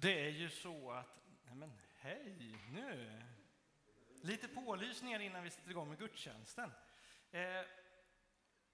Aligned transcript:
Det 0.00 0.26
är 0.26 0.30
ju 0.30 0.50
så 0.50 0.90
att, 0.90 1.20
nej 1.44 1.54
men 1.54 1.72
hej 1.96 2.56
nu! 2.70 3.22
Lite 4.22 4.48
pålysningar 4.48 5.20
innan 5.20 5.42
vi 5.42 5.50
sätter 5.50 5.70
igång 5.70 5.88
med 5.88 5.98
gudstjänsten. 5.98 6.72
Eh, 7.30 7.62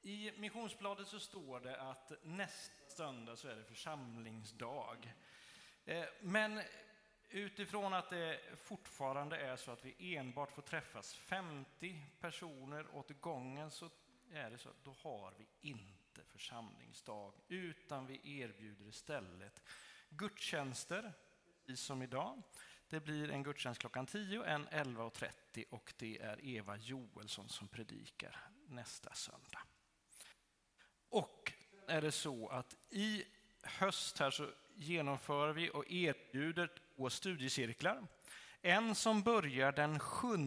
I 0.03 0.33
missionsbladet 0.37 1.09
så 1.09 1.21
står 1.21 1.61
det 1.61 1.81
att 1.81 2.13
nästa 2.23 2.89
söndag 2.89 3.37
så 3.37 3.49
är 3.49 3.57
det 3.57 3.65
församlingsdag. 3.65 5.15
Eh, 5.85 6.05
men 6.21 6.63
utifrån 7.31 7.95
att 7.95 8.11
det 8.11 8.41
fortfarande 8.57 9.37
är 9.37 9.57
så 9.57 9.71
att 9.71 9.85
vi 9.85 10.17
enbart 10.17 10.53
får 10.53 10.63
träffas 10.63 11.15
50 11.15 12.07
personer 12.21 12.97
åt 12.97 13.21
gången 13.21 13.71
så 13.71 13.91
är 14.33 14.51
det 14.51 14.59
så 14.59 14.69
att 14.69 14.85
då 14.85 14.95
har 15.03 15.35
vi 15.39 15.69
inte 15.69 16.25
församlingsdag 16.25 17.33
utan 17.49 18.07
vi 18.07 18.41
erbjuder 18.41 18.87
istället 18.87 19.63
gudstjänster, 20.17 21.13
precis 21.67 21.81
som 21.81 22.03
idag. 22.03 22.43
Det 22.89 23.01
blir 23.01 23.31
en 23.31 23.43
gudstjänst 23.43 23.81
klockan 23.81 24.07
10, 24.07 24.45
en 24.45 24.69
11.30 24.69 25.65
och 25.71 25.93
det 25.97 26.21
är 26.21 26.45
Eva 26.45 26.77
Joelsson 26.77 27.49
som 27.49 27.69
predikar 27.69 28.41
nästa 28.69 29.15
söndag. 29.15 29.61
Och 31.09 31.53
är 31.87 32.03
det 32.03 32.13
så 32.13 32.49
att 32.49 32.77
i 32.91 33.25
höst 33.63 34.19
här 34.19 34.31
så 34.31 34.51
genomför 34.75 35.53
vi 35.53 35.71
och 35.71 35.91
erbjuder 35.91 36.71
två 36.97 37.11
studiecirklar. 37.11 38.07
En 38.63 38.95
som 38.95 39.23
börjar 39.23 39.73
den 39.73 39.99
7 39.99 40.39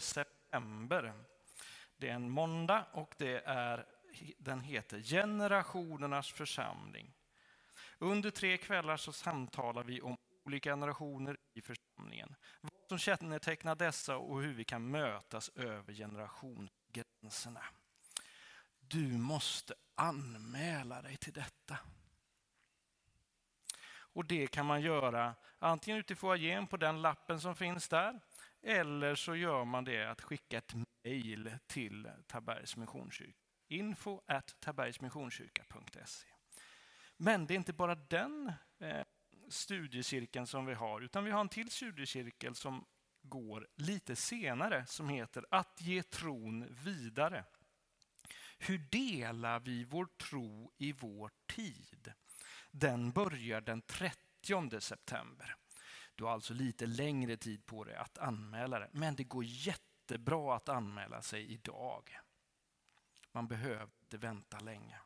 september. 0.00 1.12
Det 1.96 2.08
är 2.08 2.14
en 2.14 2.30
måndag 2.30 2.86
och 2.92 3.14
det 3.18 3.42
är, 3.44 3.86
den 4.38 4.60
heter 4.60 5.00
Generationernas 5.00 6.32
församling. 6.32 7.15
Under 7.98 8.30
tre 8.30 8.56
kvällar 8.56 8.96
så 8.96 9.12
samtalar 9.12 9.84
vi 9.84 10.00
om 10.00 10.16
olika 10.44 10.70
generationer 10.70 11.36
i 11.54 11.62
församlingen. 11.62 12.34
Vad 12.60 12.72
som 12.88 12.98
kännetecknar 12.98 13.74
dessa 13.74 14.16
och 14.16 14.42
hur 14.42 14.54
vi 14.54 14.64
kan 14.64 14.90
mötas 14.90 15.48
över 15.48 15.92
generationsgränserna. 15.92 17.64
Du 18.78 19.18
måste 19.18 19.74
anmäla 19.94 21.02
dig 21.02 21.16
till 21.16 21.32
detta. 21.32 21.78
Och 24.16 24.24
det 24.24 24.46
kan 24.46 24.66
man 24.66 24.80
göra 24.80 25.34
antingen 25.58 26.00
ute 26.00 26.12
i 26.12 26.16
foajén 26.16 26.66
på 26.66 26.76
den 26.76 27.02
lappen 27.02 27.40
som 27.40 27.56
finns 27.56 27.88
där. 27.88 28.20
Eller 28.62 29.14
så 29.14 29.36
gör 29.36 29.64
man 29.64 29.84
det 29.84 30.10
att 30.10 30.20
skicka 30.20 30.58
ett 30.58 30.74
mejl 31.04 31.58
till 31.66 32.10
Tabergs 32.26 32.76
Missionskyrka. 32.76 33.38
Info 33.68 34.20
at 34.26 34.60
tabergsmissionskyrka.se. 34.60 36.35
Men 37.16 37.46
det 37.46 37.54
är 37.54 37.56
inte 37.56 37.72
bara 37.72 37.94
den 37.94 38.52
eh, 38.78 39.04
studiecirkeln 39.48 40.46
som 40.46 40.66
vi 40.66 40.74
har, 40.74 41.00
utan 41.00 41.24
vi 41.24 41.30
har 41.30 41.40
en 41.40 41.48
till 41.48 41.70
studiecirkel 41.70 42.54
som 42.54 42.84
går 43.22 43.68
lite 43.76 44.16
senare 44.16 44.86
som 44.86 45.08
heter 45.08 45.46
Att 45.50 45.80
ge 45.80 46.02
tron 46.02 46.66
vidare. 46.84 47.44
Hur 48.58 48.78
delar 48.78 49.60
vi 49.60 49.84
vår 49.84 50.06
tro 50.06 50.72
i 50.78 50.92
vår 50.92 51.30
tid? 51.46 52.12
Den 52.70 53.12
börjar 53.12 53.60
den 53.60 53.82
30 53.82 54.80
september. 54.80 55.56
Du 56.14 56.24
har 56.24 56.32
alltså 56.32 56.54
lite 56.54 56.86
längre 56.86 57.36
tid 57.36 57.66
på 57.66 57.84
dig 57.84 57.94
att 57.94 58.18
anmäla 58.18 58.78
det, 58.78 58.88
men 58.92 59.16
det 59.16 59.24
går 59.24 59.44
jättebra 59.44 60.56
att 60.56 60.68
anmäla 60.68 61.22
sig 61.22 61.52
idag. 61.52 62.18
Man 63.32 63.48
behöver 63.48 63.88
inte 64.02 64.18
vänta 64.18 64.60
länge. 64.60 64.98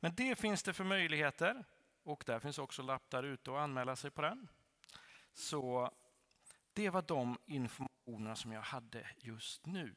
Men 0.00 0.14
det 0.14 0.38
finns 0.38 0.62
det 0.62 0.72
för 0.72 0.84
möjligheter 0.84 1.64
och 2.02 2.24
där 2.26 2.40
finns 2.40 2.58
också 2.58 2.82
lapp 2.82 3.10
där 3.10 3.22
ute 3.22 3.50
att 3.50 3.56
anmäla 3.56 3.96
sig 3.96 4.10
på 4.10 4.22
den. 4.22 4.48
Så 5.32 5.90
det 6.72 6.90
var 6.90 7.02
de 7.02 7.38
informationerna 7.46 8.36
som 8.36 8.52
jag 8.52 8.62
hade 8.62 9.06
just 9.18 9.66
nu. 9.66 9.94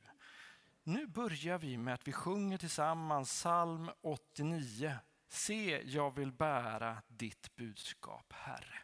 Nu 0.84 1.08
börjar 1.08 1.58
vi 1.58 1.78
med 1.78 1.94
att 1.94 2.08
vi 2.08 2.12
sjunger 2.12 2.58
tillsammans 2.58 3.30
psalm 3.30 3.90
89. 4.02 4.96
Se, 5.30 5.82
jag 5.86 6.16
vill 6.16 6.32
bära 6.32 7.02
ditt 7.08 7.56
budskap, 7.56 8.34
Herre. 8.34 8.80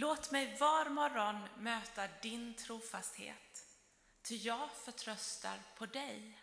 Låt 0.00 0.30
mig 0.30 0.56
var 0.56 0.88
morgon 0.88 1.48
möta 1.58 2.08
din 2.22 2.54
trofasthet, 2.54 3.66
ty 4.22 4.36
jag 4.36 4.70
förtröstar 4.72 5.58
på 5.76 5.86
dig. 5.86 6.40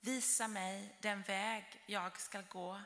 Visa 0.00 0.48
mig 0.48 0.98
den 1.02 1.22
väg 1.22 1.64
jag 1.86 2.20
ska 2.20 2.40
gå. 2.40 2.80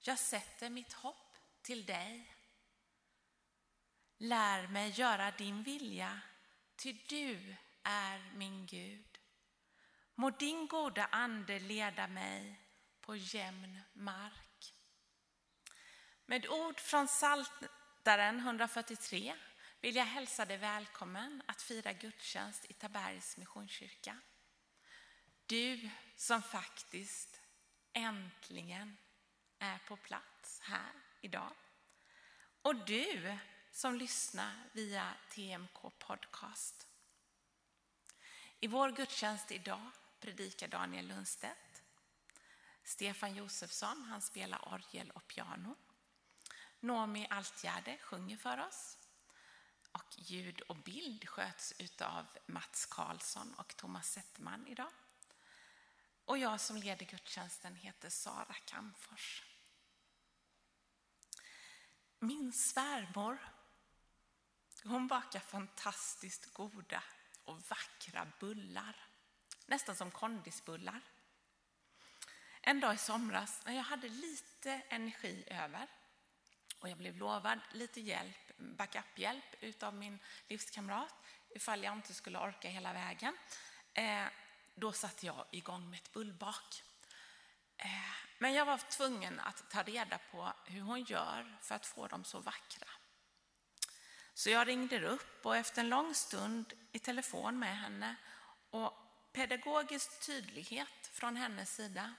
Jag 0.00 0.18
sätter 0.18 0.70
mitt 0.70 0.92
hopp 0.92 1.36
till 1.62 1.86
dig. 1.86 2.34
Lär 4.18 4.66
mig 4.66 4.90
göra 4.90 5.30
din 5.30 5.62
vilja, 5.62 6.20
ty 6.76 6.92
du 6.92 7.56
är 7.82 8.32
min 8.34 8.66
Gud. 8.66 9.18
Må 10.14 10.30
din 10.30 10.66
goda 10.66 11.08
ande 11.12 11.58
leda 11.58 12.06
mig 12.06 12.60
på 13.00 13.16
jämn 13.16 13.80
mark. 13.92 14.74
Med 16.26 16.46
ord 16.46 16.80
från 16.80 17.08
Saltaren 18.04 18.38
143 18.38 19.34
vill 19.80 19.96
jag 19.96 20.04
hälsa 20.04 20.44
dig 20.44 20.56
välkommen 20.56 21.42
att 21.46 21.62
fira 21.62 21.92
gudstjänst 21.92 22.64
i 22.70 22.72
Tabergs 22.72 23.36
Missionskyrka. 23.36 24.18
Du 25.46 25.90
som 26.16 26.42
faktiskt 26.42 27.40
äntligen 27.92 28.96
är 29.58 29.78
på 29.78 29.96
plats 29.96 30.60
här 30.60 30.92
idag. 31.20 31.52
Och 32.62 32.76
du 32.76 33.38
som 33.72 33.94
lyssnar 33.94 34.54
via 34.72 35.14
TMK 35.30 35.98
Podcast. 35.98 36.86
I 38.60 38.66
vår 38.66 38.90
gudstjänst 38.90 39.52
idag 39.52 39.90
predikar 40.20 40.68
Daniel 40.68 41.08
Lundstedt. 41.08 41.82
Stefan 42.84 43.34
Josefsson, 43.34 44.02
han 44.02 44.22
spelar 44.22 44.74
orgel 44.74 45.10
och 45.10 45.26
piano. 45.26 45.76
Nomi 46.82 47.26
Altgärde 47.30 47.98
sjunger 47.98 48.36
för 48.36 48.58
oss. 48.58 48.98
Och 49.92 50.18
ljud 50.18 50.60
och 50.60 50.76
bild 50.76 51.28
sköts 51.28 51.74
av 52.00 52.26
Mats 52.46 52.86
Karlsson 52.86 53.54
och 53.54 53.76
Thomas 53.76 54.12
Zetterman 54.12 54.66
idag. 54.66 54.90
Och 56.24 56.38
jag 56.38 56.60
som 56.60 56.76
leder 56.76 57.06
gudstjänsten 57.06 57.76
heter 57.76 58.10
Sara 58.10 58.54
Kamfors. 58.64 59.44
Min 62.18 62.52
svärmor, 62.52 63.38
hon 64.84 65.08
bakar 65.08 65.40
fantastiskt 65.40 66.54
goda 66.54 67.02
och 67.44 67.62
vackra 67.68 68.26
bullar. 68.40 69.06
Nästan 69.66 69.96
som 69.96 70.10
kondisbullar. 70.10 71.00
En 72.60 72.80
dag 72.80 72.94
i 72.94 72.98
somras 72.98 73.60
när 73.66 73.72
jag 73.72 73.82
hade 73.82 74.08
lite 74.08 74.72
energi 74.88 75.44
över 75.46 75.88
och 76.82 76.88
jag 76.88 76.98
blev 76.98 77.16
lovad 77.16 77.60
lite 77.72 78.00
hjälp, 78.00 78.56
backup-hjälp 78.56 79.44
utav 79.60 79.94
min 79.94 80.18
livskamrat 80.48 81.14
ifall 81.54 81.84
jag 81.84 81.92
inte 81.92 82.14
skulle 82.14 82.38
orka 82.38 82.68
hela 82.68 82.92
vägen. 82.92 83.36
Eh, 83.94 84.26
då 84.74 84.92
satte 84.92 85.26
jag 85.26 85.46
igång 85.50 85.90
med 85.90 85.98
ett 85.98 86.12
bullbak. 86.12 86.82
Eh, 87.76 87.86
men 88.38 88.54
jag 88.54 88.66
var 88.66 88.78
tvungen 88.78 89.40
att 89.40 89.70
ta 89.70 89.82
reda 89.82 90.18
på 90.18 90.52
hur 90.66 90.80
hon 90.80 91.04
gör 91.04 91.56
för 91.60 91.74
att 91.74 91.86
få 91.86 92.06
dem 92.06 92.24
så 92.24 92.38
vackra. 92.38 92.88
Så 94.34 94.50
jag 94.50 94.68
ringde 94.68 95.08
upp 95.08 95.46
och 95.46 95.56
efter 95.56 95.80
en 95.80 95.88
lång 95.88 96.14
stund 96.14 96.72
i 96.92 96.98
telefon 96.98 97.58
med 97.58 97.78
henne 97.78 98.16
och 98.70 98.92
pedagogisk 99.32 100.26
tydlighet 100.26 101.06
från 101.12 101.36
hennes 101.36 101.74
sida 101.74 102.14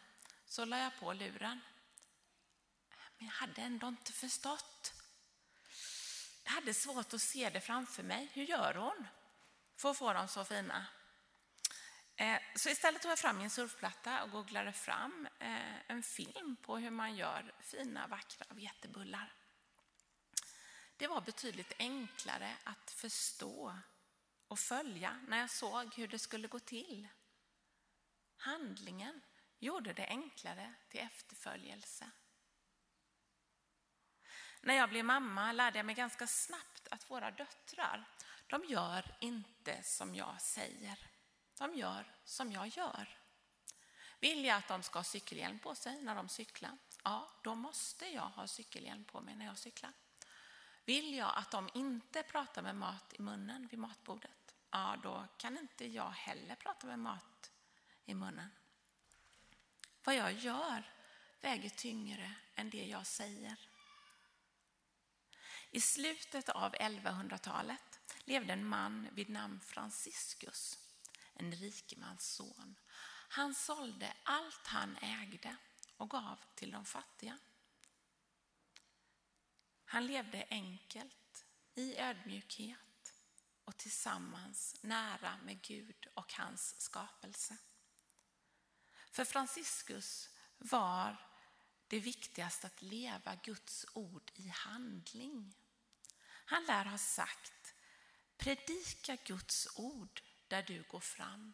så 0.46 0.66
la 0.66 0.78
jag 0.78 1.00
på 1.00 1.14
luren. 1.14 1.60
Men 3.24 3.28
jag 3.28 3.48
hade 3.48 3.62
ändå 3.62 3.88
inte 3.88 4.12
förstått. 4.14 4.94
Jag 6.44 6.52
hade 6.52 6.74
svårt 6.74 7.14
att 7.14 7.22
se 7.22 7.50
det 7.50 7.62
framför 7.62 8.04
mig. 8.04 8.30
Hur 8.34 8.44
gör 8.44 8.74
hon 8.74 9.08
för 9.76 9.92
att 9.92 9.98
få 9.98 10.14
dem 10.14 10.28
så 10.28 10.46
fina? 10.46 10.86
Eh, 12.16 12.40
så 12.56 12.70
istället 12.70 13.02
tog 13.02 13.12
jag 13.12 13.20
fram 13.20 13.38
min 13.38 13.50
surfplatta 13.50 14.24
och 14.24 14.32
googlade 14.32 14.74
fram 14.74 15.28
eh, 15.40 15.92
en 15.92 16.04
film 16.04 16.56
på 16.62 16.78
hur 16.78 16.90
man 16.90 17.16
gör 17.16 17.54
fina, 17.60 18.08
vackra 18.08 18.46
vetebullar. 18.50 19.34
Det 20.98 21.08
var 21.08 21.22
betydligt 21.22 21.74
enklare 21.80 22.56
att 22.64 22.92
förstå 22.92 23.78
och 24.48 24.60
följa 24.60 25.20
när 25.28 25.38
jag 25.38 25.50
såg 25.50 25.94
hur 25.96 26.08
det 26.08 26.20
skulle 26.20 26.48
gå 26.48 26.60
till. 26.60 27.08
Handlingen 28.36 29.22
gjorde 29.60 29.94
det 29.94 30.08
enklare 30.08 30.74
till 30.90 31.00
efterföljelse. 31.00 32.12
När 34.66 34.74
jag 34.74 34.90
blev 34.90 35.06
mamma 35.06 35.52
lärde 35.52 35.80
jag 35.80 35.86
mig 35.86 35.96
ganska 35.96 36.28
snabbt 36.28 36.88
att 36.92 37.10
våra 37.10 37.32
döttrar, 37.32 38.06
de 38.48 38.64
gör 38.66 39.16
inte 39.20 39.84
som 39.84 40.16
jag 40.16 40.42
säger. 40.42 41.00
De 41.58 41.76
gör 41.76 42.12
som 42.24 42.52
jag 42.52 42.68
gör. 42.68 43.18
Vill 44.20 44.46
jag 44.46 44.58
att 44.58 44.68
de 44.68 44.84
ska 44.84 45.00
ha 45.00 45.04
cykelhjälm 45.04 45.60
på 45.60 45.76
sig 45.76 46.02
när 46.02 46.16
de 46.16 46.30
cyklar? 46.30 46.78
Ja, 47.04 47.32
då 47.44 47.56
måste 47.56 48.06
jag 48.06 48.22
ha 48.30 48.48
cykelhjälm 48.48 49.04
på 49.04 49.22
mig 49.22 49.36
när 49.36 49.46
jag 49.46 49.58
cyklar. 49.58 49.92
Vill 50.86 51.14
jag 51.14 51.32
att 51.36 51.52
de 51.52 51.70
inte 51.74 52.24
pratar 52.24 52.62
med 52.62 52.76
mat 52.76 53.14
i 53.14 53.22
munnen 53.22 53.68
vid 53.68 53.80
matbordet? 53.80 54.56
Ja, 54.72 54.98
då 55.04 55.28
kan 55.38 55.58
inte 55.58 55.86
jag 55.86 56.10
heller 56.10 56.56
prata 56.56 56.88
med 56.88 57.00
mat 57.00 57.52
i 58.06 58.14
munnen. 58.14 58.50
Vad 60.04 60.16
jag 60.16 60.34
gör 60.34 60.84
väger 61.42 61.70
tyngre 61.70 62.34
än 62.56 62.70
det 62.70 62.86
jag 62.86 63.08
säger. 63.08 63.58
I 65.76 65.82
slutet 65.82 66.50
av 66.50 66.76
1100-talet 66.76 68.00
levde 68.26 68.54
en 68.54 68.66
man 68.66 69.08
vid 69.12 69.30
namn 69.30 69.60
Franciscus 69.60 70.80
en 71.34 71.52
rikemans 71.52 72.36
son. 72.36 72.76
Han 73.30 73.56
sålde 73.56 74.14
allt 74.24 74.68
han 74.68 74.98
ägde 74.98 75.56
och 75.98 76.10
gav 76.10 76.40
till 76.56 76.72
de 76.72 76.86
fattiga. 76.86 77.40
Han 79.86 80.08
levde 80.08 80.48
enkelt, 80.50 81.46
i 81.76 81.98
ödmjukhet 81.98 83.14
och 83.66 83.78
tillsammans 83.78 84.76
nära 84.82 85.38
med 85.38 85.62
Gud 85.62 86.08
och 86.14 86.34
hans 86.34 86.82
skapelse. 86.82 87.58
För 89.12 89.26
Franciscus 89.26 90.30
var 90.58 91.30
det 91.88 92.00
viktigaste 92.00 92.68
att 92.68 92.82
leva 92.82 93.36
Guds 93.36 93.86
ord 93.94 94.32
i 94.36 94.48
handling. 94.48 95.56
Han 96.46 96.66
lär 96.66 96.86
ha 96.86 96.98
sagt, 96.98 97.76
predika 98.38 99.16
Guds 99.16 99.68
ord 99.76 100.22
där 100.48 100.64
du 100.64 100.84
går 100.84 101.00
fram 101.00 101.54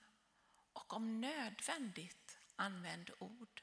och 0.73 0.93
om 0.93 1.21
nödvändigt 1.21 2.39
använd 2.55 3.11
ord. 3.19 3.61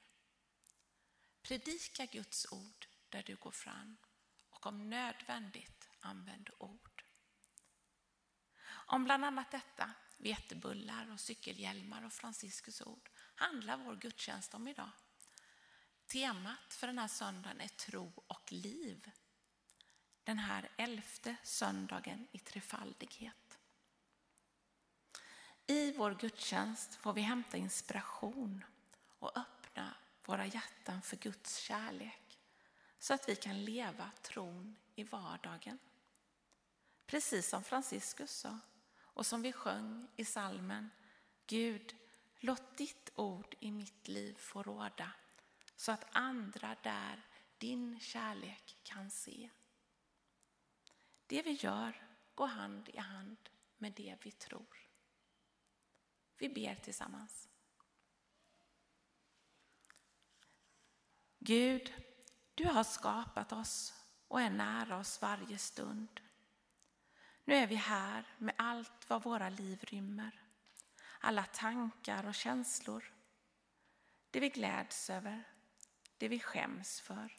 Predika 1.43 2.06
Guds 2.06 2.53
ord 2.53 2.86
där 3.08 3.22
du 3.22 3.36
går 3.36 3.51
fram 3.51 3.96
och 4.51 4.67
om 4.67 4.91
nödvändigt 4.91 5.89
använd 6.01 6.51
ord. 6.58 7.03
Om 8.69 9.05
bland 9.05 9.24
annat 9.24 9.51
detta, 9.51 9.93
vetebullar 10.19 11.12
och 11.12 11.20
cykelhjälmar 11.20 12.05
och 12.05 12.12
Franciscus 12.12 12.81
ord, 12.81 13.10
handlar 13.34 13.77
vår 13.77 13.96
gudstjänst 13.96 14.55
om 14.55 14.69
idag. 14.69 14.91
Temat 16.06 16.74
för 16.74 16.86
den 16.86 16.98
här 16.98 17.08
söndagen 17.08 17.60
är 17.60 17.69
tro 17.69 18.24
och 18.27 18.53
liv. 18.53 19.10
Den 20.27 20.39
här 20.39 20.69
elfte 20.77 21.37
söndagen 21.43 22.29
i 22.33 22.39
trefaldighet. 22.39 23.59
I 25.67 25.93
vår 25.93 26.15
gudstjänst 26.15 26.95
får 26.95 27.13
vi 27.13 27.21
hämta 27.21 27.56
inspiration 27.56 28.65
och 29.19 29.39
öppna 29.39 29.95
våra 30.25 30.47
hjärtan 30.47 31.03
för 31.03 31.17
Guds 31.17 31.56
kärlek 31.56 32.39
så 32.99 33.15
att 33.15 33.29
vi 33.29 33.37
kan 33.37 33.65
leva 33.65 34.11
tron 34.23 34.77
i 34.95 35.05
vardagen. 35.05 35.79
Precis 37.06 37.49
som 37.49 37.65
Franciscus 37.65 38.31
sa 38.31 38.59
och 39.01 39.27
som 39.27 39.43
vi 39.43 39.53
sjöng 39.53 40.09
i 40.17 40.25
salmen 40.25 40.91
Gud, 41.47 41.95
låt 42.39 42.77
ditt 42.77 43.11
ord 43.15 43.56
i 43.61 43.71
mitt 43.71 44.09
liv 44.09 44.35
få 44.35 44.63
råda 44.63 45.11
så 45.77 45.93
att 45.93 46.06
andra 46.13 46.77
där 46.83 47.23
din 47.59 48.01
kärlek 48.01 48.77
kan 48.83 49.11
se. 49.11 49.51
Det 51.27 51.43
vi 51.43 51.53
gör 51.53 52.03
går 52.35 52.47
hand 52.47 52.89
i 52.89 52.99
hand 52.99 53.37
med 53.79 53.93
det 53.93 54.17
vi 54.23 54.31
tror. 54.31 54.77
Vi 56.39 56.49
ber 56.49 56.75
tillsammans. 56.75 57.49
Gud, 61.39 61.95
du 62.55 62.65
har 62.65 62.85
skapat 62.85 63.53
oss 63.53 63.95
och 64.29 64.41
är 64.41 64.51
nära 64.51 64.99
oss 64.99 65.23
varje 65.23 65.59
stund. 65.59 66.21
Nu 67.45 67.55
är 67.55 67.67
vi 67.67 67.75
här 67.75 68.27
med 68.39 68.55
allt 68.59 69.11
vad 69.11 69.23
våra 69.23 69.49
liv 69.49 69.85
rymmer. 69.85 70.43
Alla 71.21 71.45
tankar 71.45 72.27
och 72.27 72.35
känslor. 72.35 73.13
Det 74.31 74.41
vi 74.41 74.49
gläds 74.49 75.11
över, 75.11 75.45
det 76.17 76.29
vi 76.29 76.41
skäms 76.41 77.01
för 77.01 77.39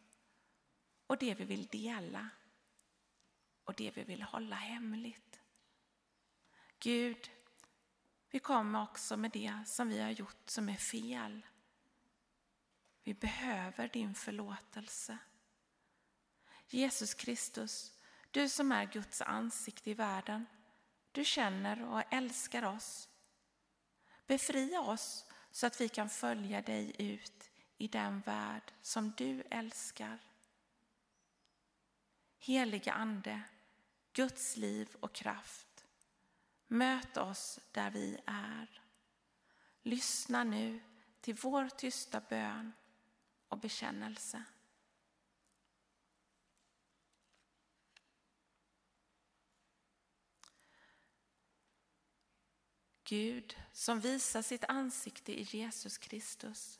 och 1.08 1.18
det 1.18 1.34
vi 1.34 1.46
vill 1.46 1.68
dela 1.68 2.30
och 3.68 3.74
det 3.74 3.92
vi 3.92 4.04
vill 4.04 4.22
hålla 4.22 4.56
hemligt. 4.56 5.40
Gud, 6.80 7.32
vi 8.30 8.40
kommer 8.40 8.84
också 8.84 9.18
med 9.18 9.32
det 9.32 9.64
som 9.66 9.90
vi 9.90 10.00
har 10.00 10.10
gjort 10.10 10.50
som 10.50 10.70
är 10.70 10.76
fel. 10.76 11.46
Vi 13.04 13.14
behöver 13.14 13.88
din 13.88 14.16
förlåtelse. 14.16 15.18
Jesus 16.68 17.14
Kristus, 17.14 18.00
du 18.32 18.50
som 18.50 18.72
är 18.72 18.86
Guds 18.86 19.22
ansikte 19.22 19.90
i 19.90 19.94
världen. 19.94 20.46
Du 21.12 21.26
känner 21.26 21.86
och 21.86 22.14
älskar 22.14 22.64
oss. 22.64 23.10
Befria 24.28 24.82
oss 24.82 25.26
så 25.52 25.68
att 25.68 25.82
vi 25.82 25.90
kan 25.90 26.10
följa 26.10 26.62
dig 26.62 26.96
ut 27.00 27.50
i 27.78 27.88
den 27.88 28.22
värld 28.22 28.74
som 28.82 29.14
du 29.18 29.42
älskar. 29.42 30.20
Heliga 32.40 32.94
Ande, 32.94 33.42
Guds 34.18 34.58
liv 34.58 34.96
och 35.00 35.14
kraft. 35.14 35.86
Möt 36.68 37.18
oss 37.18 37.60
där 37.72 37.92
vi 37.92 38.18
är. 38.26 38.82
Lyssna 39.82 40.44
nu 40.44 40.80
till 41.22 41.36
vår 41.36 41.70
tysta 41.70 42.22
bön 42.30 42.74
och 43.48 43.58
bekännelse. 43.60 44.44
Gud 53.04 53.58
som 53.74 54.00
visar 54.00 54.42
sitt 54.42 54.64
ansikte 54.64 55.40
i 55.40 55.42
Jesus 55.42 55.98
Kristus 55.98 56.80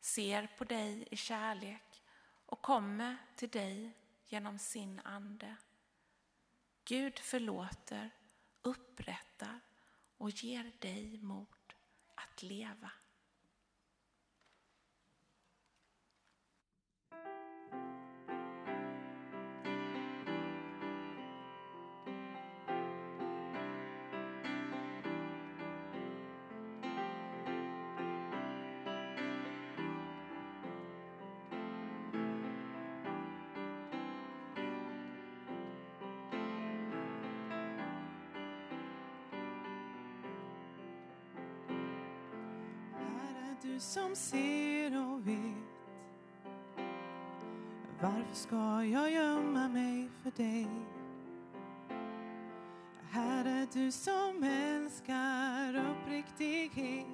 ser 0.00 0.46
på 0.58 0.64
dig 0.64 1.08
i 1.10 1.16
kärlek 1.16 2.02
och 2.46 2.62
kommer 2.62 3.16
till 3.36 3.50
dig 3.50 3.92
genom 4.26 4.58
sin 4.58 5.00
ande. 5.04 5.56
Gud 6.86 7.18
förlåter, 7.18 8.10
upprättar 8.62 9.60
och 10.18 10.30
ger 10.30 10.72
dig 10.78 11.18
mod 11.18 11.74
att 12.14 12.42
leva. 12.42 12.90
Du 43.64 43.80
som 43.80 44.16
ser 44.16 45.06
och 45.06 45.28
vet. 45.28 45.74
Varför 48.00 48.34
ska 48.34 48.84
jag 48.84 49.12
gömma 49.12 49.68
mig 49.68 50.10
för 50.22 50.30
dig? 50.30 50.66
Herre, 53.10 53.66
du 53.72 53.92
som 53.92 54.42
älskar 54.42 55.86
uppriktighet. 55.90 57.06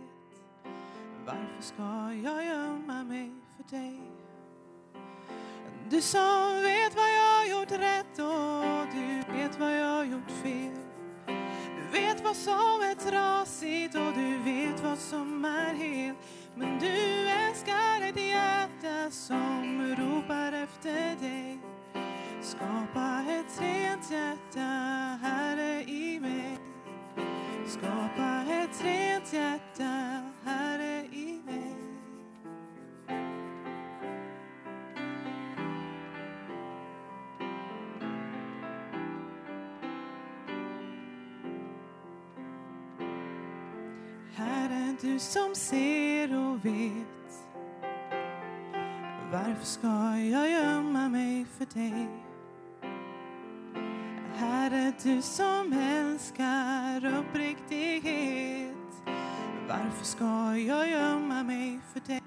Varför 1.27 1.63
ska 1.63 2.15
jag 2.25 2.45
gömma 2.45 3.05
mig 3.05 3.33
för 3.57 3.77
dig? 3.77 4.01
Du 5.91 6.01
som 6.01 6.63
vet 6.63 6.95
vad 6.97 7.11
jag 7.11 7.49
gjort 7.49 7.73
rätt 7.73 8.19
och 8.19 8.95
du 8.95 9.33
vet 9.33 9.61
vad 9.61 9.79
jag 9.79 10.07
gjort 10.07 10.31
fel. 10.31 10.91
Du 11.77 12.01
vet 12.01 12.25
vad 12.25 12.37
som 12.37 12.81
är 12.83 12.95
trasigt 12.95 13.95
och 13.95 14.13
du 14.15 14.39
vet 14.39 14.83
vad 14.83 14.99
som 14.99 15.45
är 15.45 15.75
helt. 15.75 16.19
Men 16.61 16.79
du 16.79 17.29
älskar 17.29 18.09
ett 18.09 18.17
hjärta 18.17 19.11
som 19.11 19.95
ropar 19.99 20.53
efter 20.53 21.17
dig. 21.17 21.59
Skapa 22.43 23.25
ett 23.29 23.61
rent 23.63 24.11
hjärta, 24.11 24.61
Herre, 25.23 25.83
i 25.83 26.21
mig. 26.21 26.59
Skapa 27.67 28.45
ett 28.49 28.85
rent 28.85 29.33
hjärta, 29.33 30.23
Herre, 30.45 31.00
som 45.21 45.55
ser 45.55 46.37
och 46.37 46.65
vet. 46.65 47.47
Varför 49.33 49.65
ska 49.65 50.17
jag 50.17 50.51
gömma 50.51 51.09
mig 51.09 51.47
för 51.59 51.67
dig? 51.75 52.09
Herre, 54.37 54.93
du 55.03 55.23
som 55.23 55.73
älskar 55.73 57.05
uppriktighet. 57.19 58.77
Varför 59.69 60.05
ska 60.05 60.57
jag 60.57 60.91
gömma 60.91 61.43
mig 61.43 61.81
för 61.93 62.01
dig? 62.01 62.23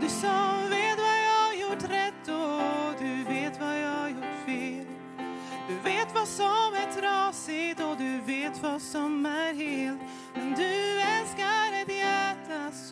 Du 0.00 0.08
som 0.08 0.70
vet 0.70 0.98
vad 0.98 1.18
jag 1.32 1.60
gjort 1.60 1.90
rätt 1.90 2.28
och 2.28 3.00
du 3.00 3.24
vet 3.24 3.60
vad 3.60 3.80
jag 3.80 4.10
gjort 4.10 4.44
fel. 4.46 4.86
Du 5.68 5.74
vet 5.90 6.14
vad 6.14 6.28
som 6.28 6.74
är 6.74 7.00
trasigt 7.00 7.80
och 7.80 7.96
du 7.98 8.20
vet 8.20 8.62
vad 8.62 8.82
som 8.82 9.26
är 9.26 9.54
helt 9.54 10.00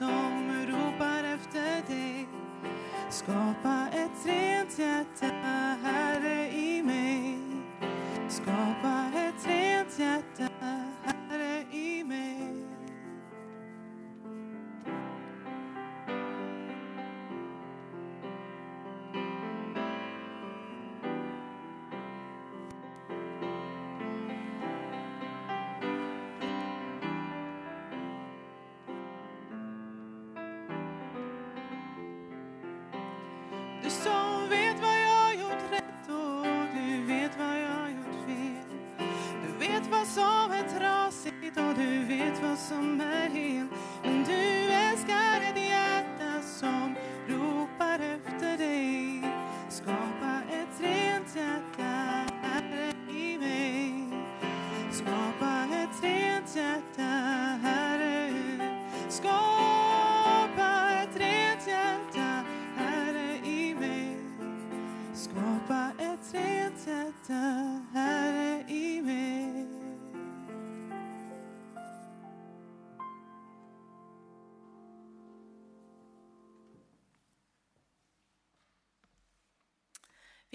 som 0.05 0.67
ropar 0.67 1.25
efter 1.25 1.95
dig. 1.95 2.29
Skapa 3.11 3.89
ett 3.93 4.27
rent 4.27 4.79
hjärta, 4.79 5.34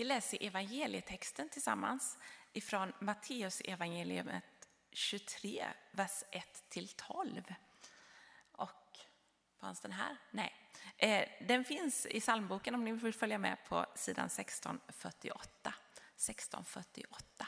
läser 0.10 0.44
evangelietexten 0.44 1.50
tillsammans 1.50 2.18
ifrån 2.54 2.94
Matteus 3.00 3.62
evangeliet 3.66 4.44
23, 4.92 5.68
vers 5.92 6.24
1-12. 6.72 7.54
Och 8.52 9.00
fanns 9.60 9.82
den 9.82 9.92
här? 9.92 10.18
Nej. 10.32 10.56
Eh, 10.98 11.30
den 11.48 11.64
finns 11.64 12.06
i 12.06 12.20
psalmboken 12.20 12.76
om 12.76 12.84
ni 12.84 12.92
vill 12.92 13.14
följa 13.14 13.38
med 13.38 13.58
på 13.70 13.86
sidan 13.96 14.26
1648. 14.26 15.74
1648. 16.16 17.48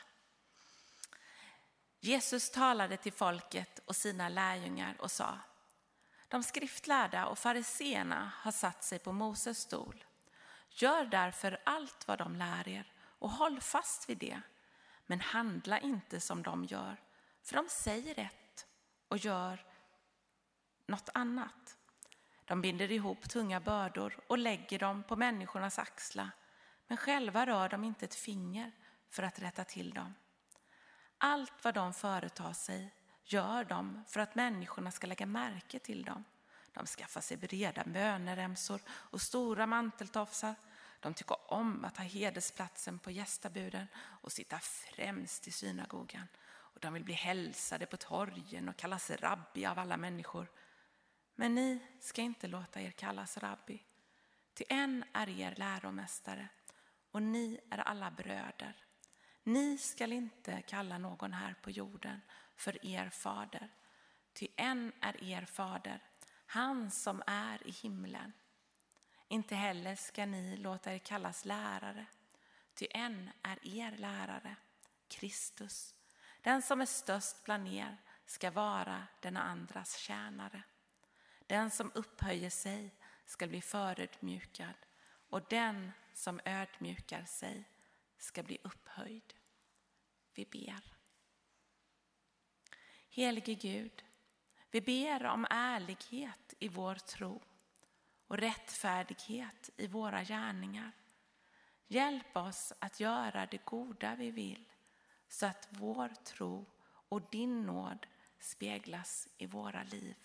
Jesus 2.00 2.50
talade 2.50 2.98
till 2.98 3.14
folket 3.14 3.80
och 3.86 3.96
sina 3.96 4.30
lärjungar 4.30 4.96
och 5.00 5.12
sa 5.12 5.40
De 6.28 6.44
skriftlärda 6.44 7.26
och 7.26 7.40
fariseerna 7.40 8.32
har 8.36 8.52
satt 8.52 8.84
sig 8.84 9.00
på 9.00 9.12
Moses 9.12 9.58
stol. 9.58 10.04
Gör 10.70 11.06
därför 11.06 11.61
allt 11.82 12.08
vad 12.08 12.18
de 12.18 12.36
lär 12.36 12.68
er 12.68 12.94
och 13.20 13.30
håll 13.30 13.62
fast 13.62 14.10
vid 14.10 14.18
det. 14.18 14.42
Men 15.06 15.22
handla 15.22 15.80
inte 15.80 16.20
som 16.20 16.44
de 16.44 16.66
gör, 16.66 16.98
för 17.44 17.56
de 17.56 17.70
säger 17.70 18.20
ett 18.20 18.66
och 19.08 19.18
gör 19.18 19.66
något 20.86 21.10
annat. 21.14 21.78
De 22.46 22.62
binder 22.62 22.92
ihop 22.92 23.30
tunga 23.30 23.60
bördor 23.60 24.20
och 24.28 24.38
lägger 24.38 24.80
dem 24.80 25.04
på 25.04 25.16
människornas 25.16 25.80
axlar, 25.80 26.30
men 26.88 26.98
själva 26.98 27.46
rör 27.46 27.70
de 27.70 27.84
inte 27.84 28.06
ett 28.06 28.16
finger 28.16 28.72
för 29.10 29.24
att 29.24 29.40
rätta 29.40 29.64
till 29.64 29.90
dem. 29.90 30.14
Allt 31.18 31.64
vad 31.64 31.74
de 31.74 31.94
företar 31.94 32.54
sig 32.54 32.94
gör 33.24 33.64
de 33.64 34.04
för 34.08 34.20
att 34.20 34.36
människorna 34.36 34.92
ska 34.92 35.08
lägga 35.08 35.26
märke 35.26 35.80
till 35.80 36.04
dem. 36.04 36.24
De 36.74 36.86
skaffar 36.86 37.22
sig 37.22 37.38
breda 37.38 37.84
böneremsor 37.86 38.82
och 38.88 39.22
stora 39.22 39.66
manteltofsar. 39.68 40.56
De 41.02 41.14
tycker 41.14 41.54
om 41.54 41.86
att 41.86 41.98
ha 41.98 42.04
hedersplatsen 42.04 43.00
på 43.00 43.12
gästabuden 43.12 43.88
och 43.96 44.32
sitta 44.32 44.60
främst 44.60 45.48
i 45.48 45.52
synagogan. 45.52 46.28
Och 46.48 46.80
de 46.80 46.94
vill 46.94 47.04
bli 47.04 47.14
hälsade 47.14 47.86
på 47.86 47.98
torgen 47.98 48.70
och 48.70 48.78
kallas 48.78 49.10
rabbi 49.12 49.66
av 49.66 49.80
alla 49.80 49.98
människor. 49.98 50.48
Men 51.36 51.56
ni 51.56 51.80
ska 52.00 52.22
inte 52.22 52.48
låta 52.48 52.82
er 52.82 52.92
kallas 52.92 53.38
rabbi, 53.38 53.84
till 54.54 54.66
en 54.70 55.04
är 55.14 55.30
er 55.30 55.56
läromästare 55.58 56.48
och 57.12 57.22
ni 57.22 57.60
är 57.70 57.78
alla 57.78 58.12
bröder. 58.12 58.86
Ni 59.44 59.78
skall 59.78 60.14
inte 60.14 60.62
kalla 60.62 60.98
någon 60.98 61.34
här 61.34 61.56
på 61.62 61.72
jorden 61.72 62.22
för 62.56 62.86
er 62.86 63.10
fader, 63.10 63.70
ty 64.34 64.48
en 64.56 64.92
är 65.02 65.24
er 65.24 65.46
fader, 65.46 66.04
han 66.46 66.92
som 66.92 67.24
är 67.28 67.68
i 67.68 67.72
himlen. 67.72 68.34
Inte 69.32 69.56
heller 69.56 69.96
ska 69.96 70.26
ni 70.26 70.58
låta 70.58 70.94
er 70.94 70.98
kallas 70.98 71.46
lärare, 71.46 72.06
ty 72.74 72.88
en 72.90 73.30
är 73.42 73.68
er 73.68 73.92
lärare, 73.98 74.56
Kristus. 75.08 75.96
Den 76.42 76.62
som 76.62 76.82
är 76.82 76.86
störst 76.86 77.44
bland 77.44 77.68
er 77.68 77.98
ska 78.26 78.52
vara 78.52 79.08
den 79.20 79.38
andras 79.38 79.96
tjänare. 79.96 80.64
Den 81.48 81.72
som 81.72 81.92
upphöjer 81.96 82.50
sig 82.50 82.96
ska 83.26 83.48
bli 83.48 83.62
förödmjukad 83.62 84.76
och 85.30 85.42
den 85.50 85.92
som 86.14 86.40
ödmjukar 86.46 87.26
sig 87.26 87.64
ska 88.18 88.44
bli 88.44 88.58
upphöjd. 88.64 89.34
Vi 90.34 90.46
ber. 90.46 90.94
Helige 93.10 93.54
Gud, 93.54 94.04
vi 94.72 94.82
ber 94.82 95.26
om 95.26 95.48
ärlighet 95.50 96.54
i 96.60 96.68
vår 96.68 96.96
tro 96.96 97.42
och 98.32 98.38
rättfärdighet 98.38 99.70
i 99.78 99.88
våra 99.88 100.24
gärningar. 100.24 100.92
Hjälp 101.88 102.38
oss 102.38 102.74
att 102.80 103.00
göra 103.00 103.46
det 103.46 103.66
goda 103.66 104.16
vi 104.16 104.32
vill 104.32 104.72
så 105.28 105.46
att 105.46 105.68
vår 105.70 106.10
tro 106.24 106.66
och 107.10 107.22
din 107.32 107.66
nåd 107.66 108.08
speglas 108.40 109.30
i 109.38 109.46
våra 109.46 109.84
liv. 109.84 110.16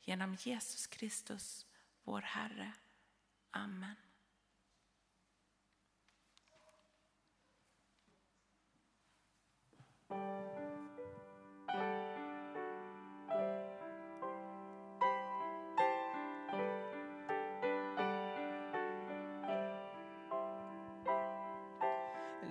Genom 0.00 0.34
Jesus 0.34 0.86
Kristus, 0.86 1.66
vår 2.04 2.20
Herre. 2.20 2.72
Amen. 3.50 3.96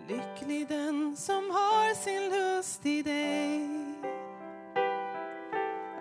Lycklig 0.10 0.68
den 0.68 1.16
som 1.18 1.50
har 1.52 1.96
sin 1.96 2.30
lust 2.30 2.86
i 2.86 3.02
dig 3.02 3.70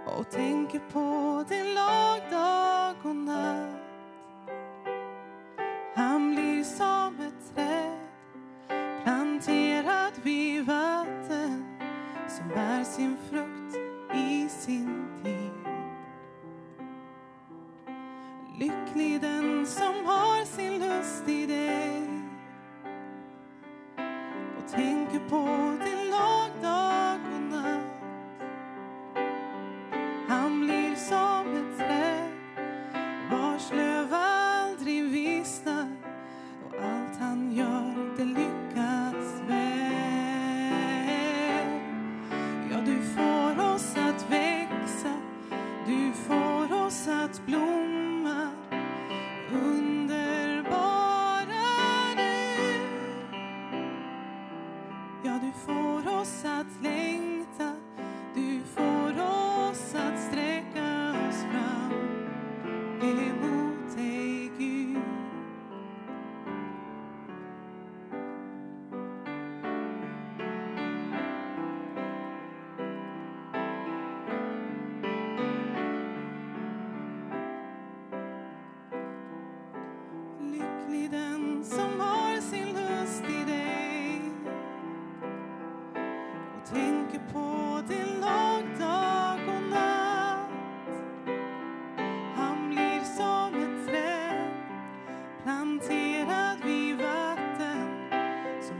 och 0.07 0.31
tänker 0.31 0.79
på 0.79 1.45
din 1.49 1.75
lag 1.75 2.21
dag 2.31 2.97
och 3.03 3.17
natt. 3.17 3.78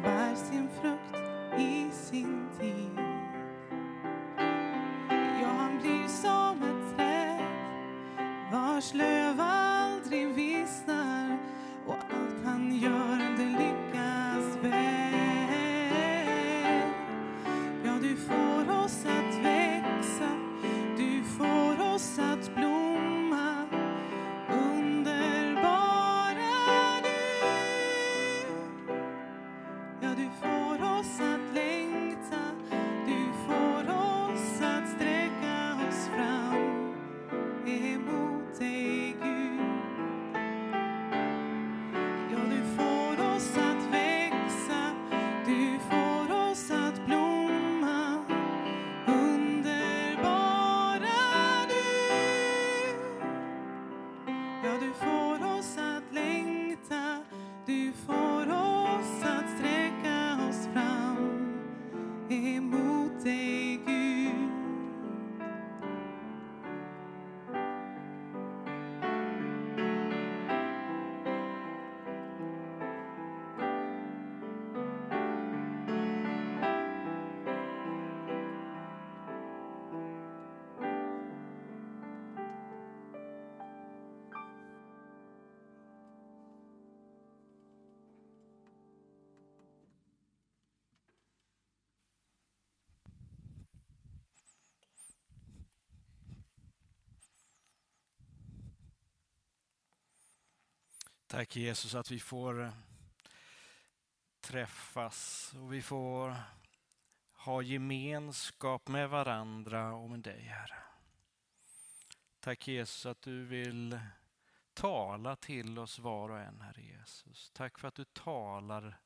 Bär 0.09 0.35
sin 0.35 0.69
frukt 0.81 1.61
i 1.61 1.91
sin 1.93 2.49
tid. 2.61 2.99
Ja, 5.41 5.49
han 5.59 5.79
blir 5.81 6.09
som 6.09 6.63
ett 6.63 6.97
träd 6.97 7.41
vars 8.53 8.95
löv 8.95 9.41
aldrig 9.41 10.29
vissnar 10.35 11.39
och 11.87 11.95
allt 11.95 12.45
han 12.45 12.73
gör 12.73 13.08
Tack 101.29 101.57
Jesus 101.57 101.95
att 101.95 102.11
vi 102.11 102.21
får 102.21 102.63
eh, 102.63 102.73
träffas 104.41 105.53
och 105.55 105.73
vi 105.73 105.83
får 105.83 106.37
ha 107.33 107.63
gemenskap 107.63 108.89
med 108.89 109.11
varandra 109.11 109.95
och 109.95 110.11
med 110.11 110.21
dig 110.21 110.41
Herre. 110.41 110.83
Tack 112.41 112.69
Jesus 112.69 113.07
att 113.07 113.23
du 113.23 113.45
vill 113.45 114.01
tala 114.75 115.37
till 115.37 115.79
oss 115.79 115.99
var 115.99 116.29
och 116.29 116.41
en 116.41 116.61
Herre 116.61 116.83
Jesus. 116.83 117.51
Tack 117.51 117.79
för 117.79 117.89
att 117.89 117.95
du 117.95 118.05
talar 118.05 119.01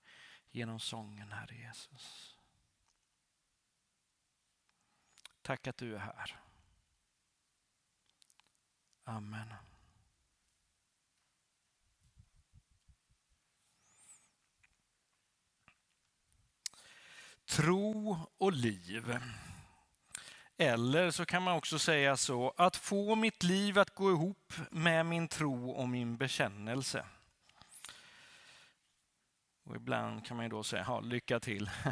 genom 0.51 0.81
sången 0.81 1.33
Herre 1.33 1.55
Jesus. 1.55 2.39
Tack 5.43 5.67
att 5.67 5.77
du 5.77 5.95
är 5.95 5.99
här. 5.99 6.41
Amen. 9.05 9.55
Tro 17.57 18.19
och 18.39 18.53
liv. 18.53 19.19
Eller 20.57 21.11
så 21.11 21.27
kan 21.27 21.43
man 21.43 21.57
också 21.57 21.79
säga 21.79 22.17
så, 22.17 22.55
att 22.57 22.77
få 22.77 23.15
mitt 23.15 23.43
liv 23.43 23.79
att 23.79 23.95
gå 23.95 24.11
ihop 24.11 24.53
med 24.71 25.07
min 25.07 25.29
tro 25.29 25.71
och 25.71 25.89
min 25.89 26.17
bekännelse. 26.17 27.07
Och 29.65 29.77
ibland 29.77 30.27
kan 30.27 30.37
man 30.37 30.47
ju 30.47 30.51
då 30.51 30.63
säga, 30.63 30.85
ja, 30.87 31.01
lycka 31.01 31.41
till. 31.41 31.71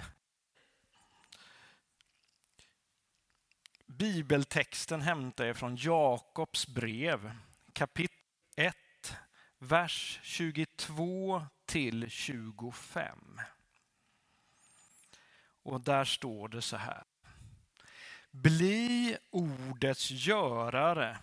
Bibeltexten 3.87 5.03
hämtar 5.03 5.44
jag 5.44 5.57
från 5.57 5.77
Jakobs 5.77 6.66
brev, 6.66 7.33
kapitel 7.73 8.16
1, 8.57 8.77
vers 9.59 10.20
22 10.23 11.42
till 11.66 12.11
25. 12.11 13.40
Och 15.62 15.81
där 15.81 16.05
står 16.05 16.49
det 16.49 16.62
så 16.62 16.77
här. 16.77 17.03
Bli 18.31 19.16
ordets 19.31 20.11
görare, 20.11 21.18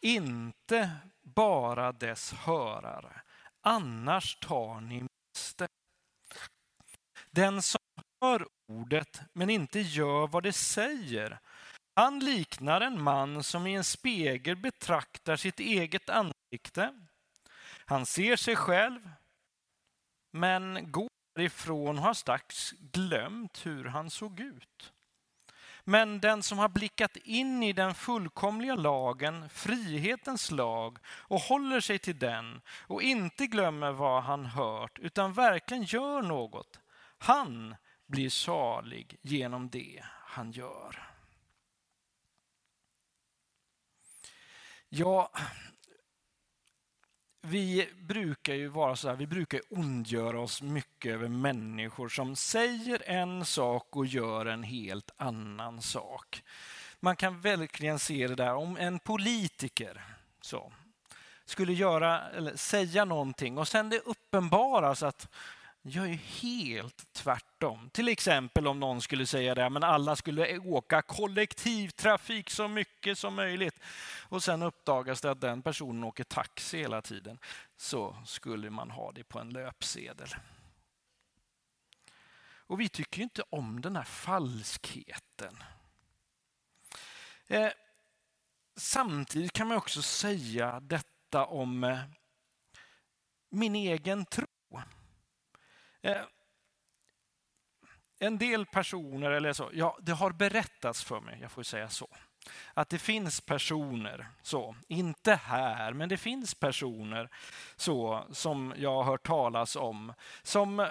inte 0.00 0.90
bara 1.22 1.92
dess 1.92 2.32
hörare. 2.32 3.22
Annars 3.60 4.36
tar 4.36 4.80
ni 4.80 5.02
miste. 5.02 5.68
Den 7.30 7.62
som 7.62 7.80
hör 8.20 8.46
ordet 8.68 9.20
men 9.32 9.50
inte 9.50 9.80
gör 9.80 10.26
vad 10.26 10.42
det 10.42 10.52
säger, 10.52 11.38
han 11.96 12.18
liknar 12.18 12.80
en 12.80 13.02
man 13.02 13.42
som 13.42 13.66
i 13.66 13.74
en 13.74 13.84
spegel 13.84 14.56
betraktar 14.56 15.36
sitt 15.36 15.60
eget 15.60 16.08
ansikte. 16.08 16.94
Han 17.86 18.06
ser 18.06 18.36
sig 18.36 18.56
själv, 18.56 19.10
men 20.32 20.92
går 20.92 21.08
Därifrån 21.34 21.98
och 21.98 22.04
har 22.04 22.14
strax 22.14 22.72
glömt 22.72 23.66
hur 23.66 23.84
han 23.84 24.10
såg 24.10 24.40
ut. 24.40 24.92
Men 25.84 26.20
den 26.20 26.42
som 26.42 26.58
har 26.58 26.68
blickat 26.68 27.16
in 27.16 27.62
i 27.62 27.72
den 27.72 27.94
fullkomliga 27.94 28.74
lagen, 28.74 29.48
frihetens 29.48 30.50
lag, 30.50 30.98
och 31.06 31.40
håller 31.40 31.80
sig 31.80 31.98
till 31.98 32.18
den 32.18 32.60
och 32.86 33.02
inte 33.02 33.46
glömmer 33.46 33.92
vad 33.92 34.22
han 34.22 34.46
hört, 34.46 34.98
utan 34.98 35.32
verkligen 35.32 35.82
gör 35.82 36.22
något, 36.22 36.80
han 37.18 37.76
blir 38.06 38.30
salig 38.30 39.16
genom 39.22 39.70
det 39.70 40.04
han 40.26 40.52
gör. 40.52 41.14
Ja, 44.88 45.32
vi 47.46 47.88
brukar 48.00 48.54
ju 48.54 48.68
vara 48.68 48.96
så 48.96 49.08
här, 49.08 49.16
vi 49.16 49.26
brukar 49.26 49.60
ondgöra 49.70 50.40
oss 50.40 50.62
mycket 50.62 51.12
över 51.12 51.28
människor 51.28 52.08
som 52.08 52.36
säger 52.36 53.02
en 53.10 53.44
sak 53.44 53.96
och 53.96 54.06
gör 54.06 54.46
en 54.46 54.62
helt 54.62 55.10
annan 55.16 55.82
sak. 55.82 56.42
Man 57.00 57.16
kan 57.16 57.40
verkligen 57.40 57.98
se 57.98 58.28
det 58.28 58.34
där 58.34 58.54
om 58.54 58.76
en 58.76 58.98
politiker 58.98 60.04
så, 60.40 60.72
skulle 61.44 61.72
göra, 61.72 62.22
eller 62.30 62.56
säga 62.56 63.04
någonting 63.04 63.58
och 63.58 63.68
sen 63.68 63.90
det 63.90 63.98
uppenbaras 63.98 65.02
att 65.02 65.28
gör 65.86 66.06
ju 66.06 66.14
helt 66.14 67.12
tvärtom. 67.12 67.90
Till 67.90 68.08
exempel 68.08 68.66
om 68.66 68.80
någon 68.80 69.02
skulle 69.02 69.26
säga 69.26 69.54
det, 69.54 69.70
men 69.70 69.82
alla 69.82 70.16
skulle 70.16 70.58
åka 70.58 71.02
kollektivtrafik 71.02 72.50
så 72.50 72.68
mycket 72.68 73.18
som 73.18 73.34
möjligt. 73.34 73.80
Och 74.28 74.42
sen 74.42 74.62
uppdagas 74.62 75.20
det 75.20 75.30
att 75.30 75.40
den 75.40 75.62
personen 75.62 76.04
åker 76.04 76.24
taxi 76.24 76.78
hela 76.78 77.02
tiden. 77.02 77.38
Så 77.76 78.16
skulle 78.26 78.70
man 78.70 78.90
ha 78.90 79.12
det 79.12 79.24
på 79.24 79.38
en 79.38 79.50
löpsedel. 79.50 80.28
Och 82.66 82.80
vi 82.80 82.88
tycker 82.88 83.22
inte 83.22 83.42
om 83.50 83.80
den 83.80 83.96
här 83.96 84.04
falskheten. 84.04 85.62
Eh, 87.46 87.70
samtidigt 88.76 89.52
kan 89.52 89.68
man 89.68 89.76
också 89.76 90.02
säga 90.02 90.80
detta 90.80 91.46
om 91.46 91.84
eh, 91.84 91.98
min 93.48 93.74
egen 93.74 94.26
tro. 94.26 94.46
Eh, 96.04 96.22
en 98.18 98.38
del 98.38 98.66
personer, 98.66 99.30
eller 99.30 99.52
så, 99.52 99.70
ja, 99.72 99.98
det 100.02 100.12
har 100.12 100.30
berättats 100.30 101.04
för 101.04 101.20
mig, 101.20 101.38
jag 101.42 101.50
får 101.50 101.62
säga 101.62 101.88
så, 101.88 102.08
att 102.74 102.88
det 102.88 102.98
finns 102.98 103.40
personer, 103.40 104.28
så, 104.42 104.76
inte 104.88 105.34
här, 105.34 105.92
men 105.92 106.08
det 106.08 106.16
finns 106.16 106.54
personer 106.54 107.28
så, 107.76 108.24
som 108.30 108.74
jag 108.76 108.94
har 108.94 109.04
hört 109.04 109.26
talas 109.26 109.76
om, 109.76 110.12
som 110.42 110.80
eh, 110.80 110.88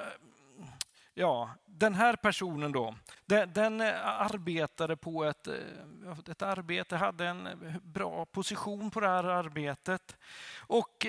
Ja, 1.15 1.49
den 1.65 1.93
här 1.93 2.15
personen 2.15 2.71
då, 2.71 2.95
den, 3.25 3.53
den, 3.53 3.81
arbetade 3.81 4.97
på 4.97 5.23
ett, 5.23 5.47
eh, 5.47 6.19
ett 6.29 6.41
arbete, 6.41 6.95
hade 6.95 7.27
en 7.27 7.49
bra 7.83 8.25
position 8.25 8.91
på 8.91 8.99
det 8.99 9.07
här 9.07 9.23
arbetet 9.23 10.17
och 10.59 11.07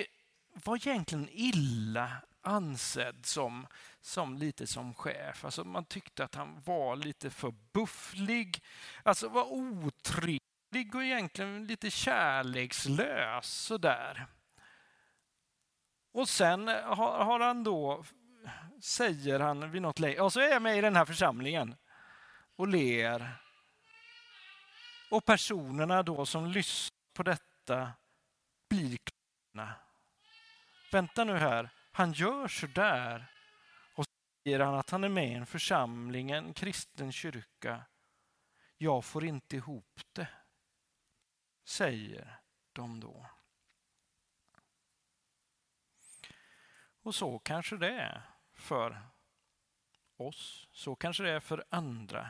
var 0.53 0.75
egentligen 0.75 1.29
illa 1.31 2.11
ansedd 2.45 3.25
som, 3.25 3.67
som 4.01 4.37
lite 4.37 4.67
som 4.67 4.93
chef. 4.93 5.45
Alltså 5.45 5.63
man 5.63 5.85
tyckte 5.85 6.23
att 6.23 6.35
han 6.35 6.61
var 6.61 6.95
lite 6.95 7.29
för 7.29 7.53
bufflig, 7.73 8.63
alltså 9.03 9.29
var 9.29 9.53
otrevlig 9.53 10.95
och 10.95 11.03
egentligen 11.03 11.67
lite 11.67 11.91
kärlekslös 11.91 13.47
sådär. 13.47 14.27
Och 16.11 16.29
sen 16.29 16.67
har, 16.67 17.23
har 17.23 17.39
han 17.39 17.63
då, 17.63 18.03
säger 18.81 19.39
han 19.39 19.71
vid 19.71 19.81
något 19.81 19.99
läge, 19.99 20.21
och 20.21 20.33
så 20.33 20.39
är 20.39 20.47
jag 20.47 20.61
med 20.61 20.77
i 20.77 20.81
den 20.81 20.95
här 20.95 21.05
församlingen 21.05 21.75
och 22.55 22.67
ler. 22.67 23.31
Och 25.11 25.25
personerna 25.25 26.03
då 26.03 26.25
som 26.25 26.45
lyssnar 26.45 26.95
på 27.13 27.23
detta 27.23 27.91
blir 28.69 28.97
klokna. 28.97 29.73
Vänta 30.91 31.23
nu 31.23 31.37
här, 31.37 31.69
han 31.95 32.13
gör 32.13 32.47
så 32.47 32.67
där 32.67 33.25
och 33.95 34.05
säger 34.43 34.59
han 34.59 34.75
att 34.75 34.89
han 34.89 35.03
är 35.03 35.09
med 35.09 35.31
i 35.31 35.33
en 35.33 35.45
församling, 35.45 36.31
en 36.31 36.53
kristen 36.53 37.11
kyrka. 37.11 37.85
Jag 38.77 39.05
får 39.05 39.25
inte 39.25 39.55
ihop 39.55 40.01
det, 40.13 40.27
säger 41.63 42.39
de 42.73 42.99
då. 42.99 43.29
Och 47.01 47.15
så 47.15 47.39
kanske 47.39 47.77
det 47.77 47.91
är 47.91 48.21
för 48.53 49.01
oss, 50.15 50.67
så 50.71 50.95
kanske 50.95 51.23
det 51.23 51.31
är 51.31 51.39
för 51.39 51.65
andra. 51.69 52.29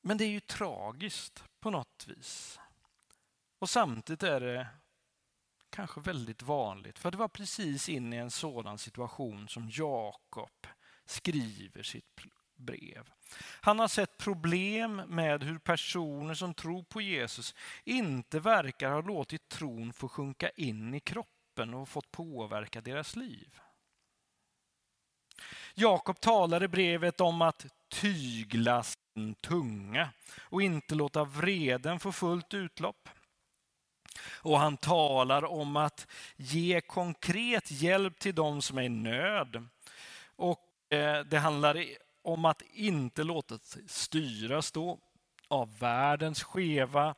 Men 0.00 0.18
det 0.18 0.24
är 0.24 0.30
ju 0.30 0.40
tragiskt 0.40 1.44
på 1.60 1.70
något 1.70 2.04
vis. 2.06 2.60
Och 3.58 3.70
samtidigt 3.70 4.22
är 4.22 4.40
det 4.40 4.68
kanske 5.70 6.00
väldigt 6.00 6.42
vanligt. 6.42 6.98
För 6.98 7.10
det 7.10 7.16
var 7.16 7.28
precis 7.28 7.88
in 7.88 8.12
i 8.12 8.16
en 8.16 8.30
sådan 8.30 8.78
situation 8.78 9.48
som 9.48 9.70
Jakob 9.70 10.66
skriver 11.06 11.82
sitt 11.82 12.20
brev. 12.56 13.10
Han 13.60 13.78
har 13.78 13.88
sett 13.88 14.18
problem 14.18 14.96
med 14.96 15.42
hur 15.42 15.58
personer 15.58 16.34
som 16.34 16.54
tror 16.54 16.82
på 16.82 17.00
Jesus 17.00 17.54
inte 17.84 18.40
verkar 18.40 18.90
ha 18.90 19.00
låtit 19.00 19.48
tron 19.48 19.92
få 19.92 20.08
sjunka 20.08 20.50
in 20.50 20.94
i 20.94 21.00
kroppen 21.00 21.74
och 21.74 21.88
fått 21.88 22.10
påverka 22.10 22.80
deras 22.80 23.16
liv. 23.16 23.60
Jakob 25.74 26.20
talar 26.20 26.62
i 26.62 26.68
brevet 26.68 27.20
om 27.20 27.42
att 27.42 27.66
tygla 27.88 28.82
sin 28.82 29.34
tunga 29.34 30.10
och 30.38 30.62
inte 30.62 30.94
låta 30.94 31.24
vreden 31.24 32.00
få 32.00 32.12
fullt 32.12 32.54
utlopp. 32.54 33.08
Och 34.22 34.58
han 34.58 34.76
talar 34.76 35.44
om 35.44 35.76
att 35.76 36.06
ge 36.36 36.80
konkret 36.80 37.70
hjälp 37.70 38.18
till 38.18 38.34
de 38.34 38.62
som 38.62 38.78
är 38.78 38.82
i 38.82 38.88
nöd. 38.88 39.66
Och 40.36 40.92
eh, 40.92 41.20
det 41.24 41.38
handlar 41.38 41.84
om 42.22 42.44
att 42.44 42.62
inte 42.72 43.22
låta 43.22 43.58
sig 43.58 43.82
styras 43.86 44.72
då 44.72 44.98
av 45.48 45.78
världens 45.78 46.42
skeva 46.42 47.14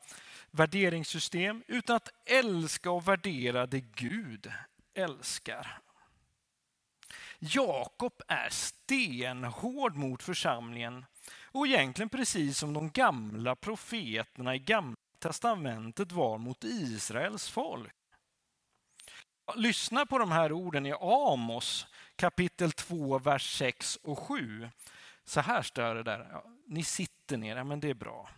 värderingssystem, 0.51 1.63
utan 1.67 1.95
att 1.95 2.09
älska 2.25 2.91
och 2.91 3.07
värdera 3.07 3.65
det 3.65 3.79
Gud 3.79 4.51
älskar. 4.93 5.79
Jakob 7.39 8.13
är 8.27 8.49
stenhård 8.49 9.95
mot 9.95 10.23
församlingen 10.23 11.05
och 11.43 11.67
egentligen 11.67 12.09
precis 12.09 12.57
som 12.57 12.73
de 12.73 12.89
gamla 12.89 13.55
profeterna 13.55 14.55
i 14.55 14.59
Gamla 14.59 14.95
testamentet 15.23 16.11
var 16.11 16.37
mot 16.37 16.63
Israels 16.63 17.49
folk. 17.49 17.93
Lyssna 19.55 20.05
på 20.05 20.17
de 20.17 20.31
här 20.31 20.51
orden 20.51 20.85
i 20.85 20.93
Amos 21.01 21.87
kapitel 22.15 22.71
2, 22.71 23.19
vers 23.19 23.57
6 23.57 23.99
och 24.03 24.19
7. 24.19 24.69
Så 25.25 25.41
här 25.41 25.61
står 25.61 25.95
det 25.95 26.03
där. 26.03 26.27
Ja, 26.31 26.43
ni 26.67 26.83
sitter 26.83 27.37
ner, 27.37 27.55
ja, 27.55 27.63
men 27.63 27.79
det 27.79 27.89
är 27.89 27.93
bra. 27.93 28.29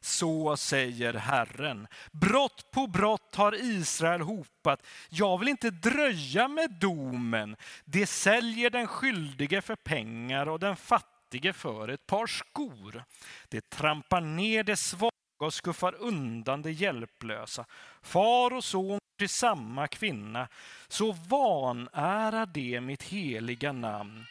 Så 0.00 0.56
säger 0.56 1.14
Herren. 1.14 1.88
Brott 2.12 2.70
på 2.70 2.86
brott 2.86 3.34
har 3.34 3.54
Israel 3.54 4.20
hopat. 4.20 4.86
Jag 5.08 5.38
vill 5.38 5.48
inte 5.48 5.70
dröja 5.70 6.48
med 6.48 6.70
domen. 6.80 7.56
Det 7.84 8.06
säljer 8.06 8.70
den 8.70 8.86
skyldige 8.86 9.62
för 9.62 9.76
pengar 9.76 10.48
och 10.48 10.60
den 10.60 10.76
fattige 10.76 11.52
för 11.52 11.88
ett 11.88 12.06
par 12.06 12.26
skor. 12.26 13.04
Det 13.48 13.70
trampar 13.70 14.20
ner 14.20 14.64
det 14.64 14.76
svaga 14.76 15.09
och 15.40 15.54
skuffar 15.54 15.94
undan 15.94 16.62
det 16.62 16.70
hjälplösa. 16.70 17.66
Far 18.02 18.52
och 18.54 18.64
son 18.64 18.98
till 19.18 19.28
samma 19.28 19.88
kvinna. 19.88 20.48
Så 20.88 21.12
vanära 21.12 22.46
det 22.46 22.80
mitt 22.80 23.02
heliga 23.02 23.72
namn. 23.72 24.24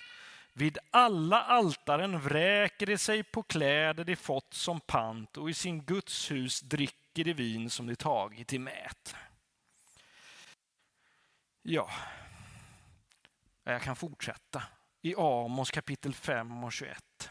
Vid 0.53 0.77
alla 0.91 1.41
altaren 1.41 2.19
vräker 2.19 2.85
de 2.85 2.97
sig 2.97 3.23
på 3.23 3.43
kläder 3.43 4.03
de 4.03 4.15
fått 4.15 4.53
som 4.53 4.79
pant 4.79 5.37
och 5.37 5.49
i 5.49 5.53
sin 5.53 5.83
Guds 5.83 6.31
hus 6.31 6.61
dricker 6.61 7.23
de 7.23 7.33
vin 7.33 7.69
som 7.69 7.87
de 7.87 7.95
tagit 7.95 8.53
i 8.53 8.59
mät. 8.59 9.15
Ja, 11.61 11.89
jag 13.63 13.81
kan 13.81 13.95
fortsätta 13.95 14.63
i 15.01 15.15
Amos 15.15 15.71
kapitel 15.71 16.13
5 16.13 16.63
och 16.63 16.73
21. 16.73 17.29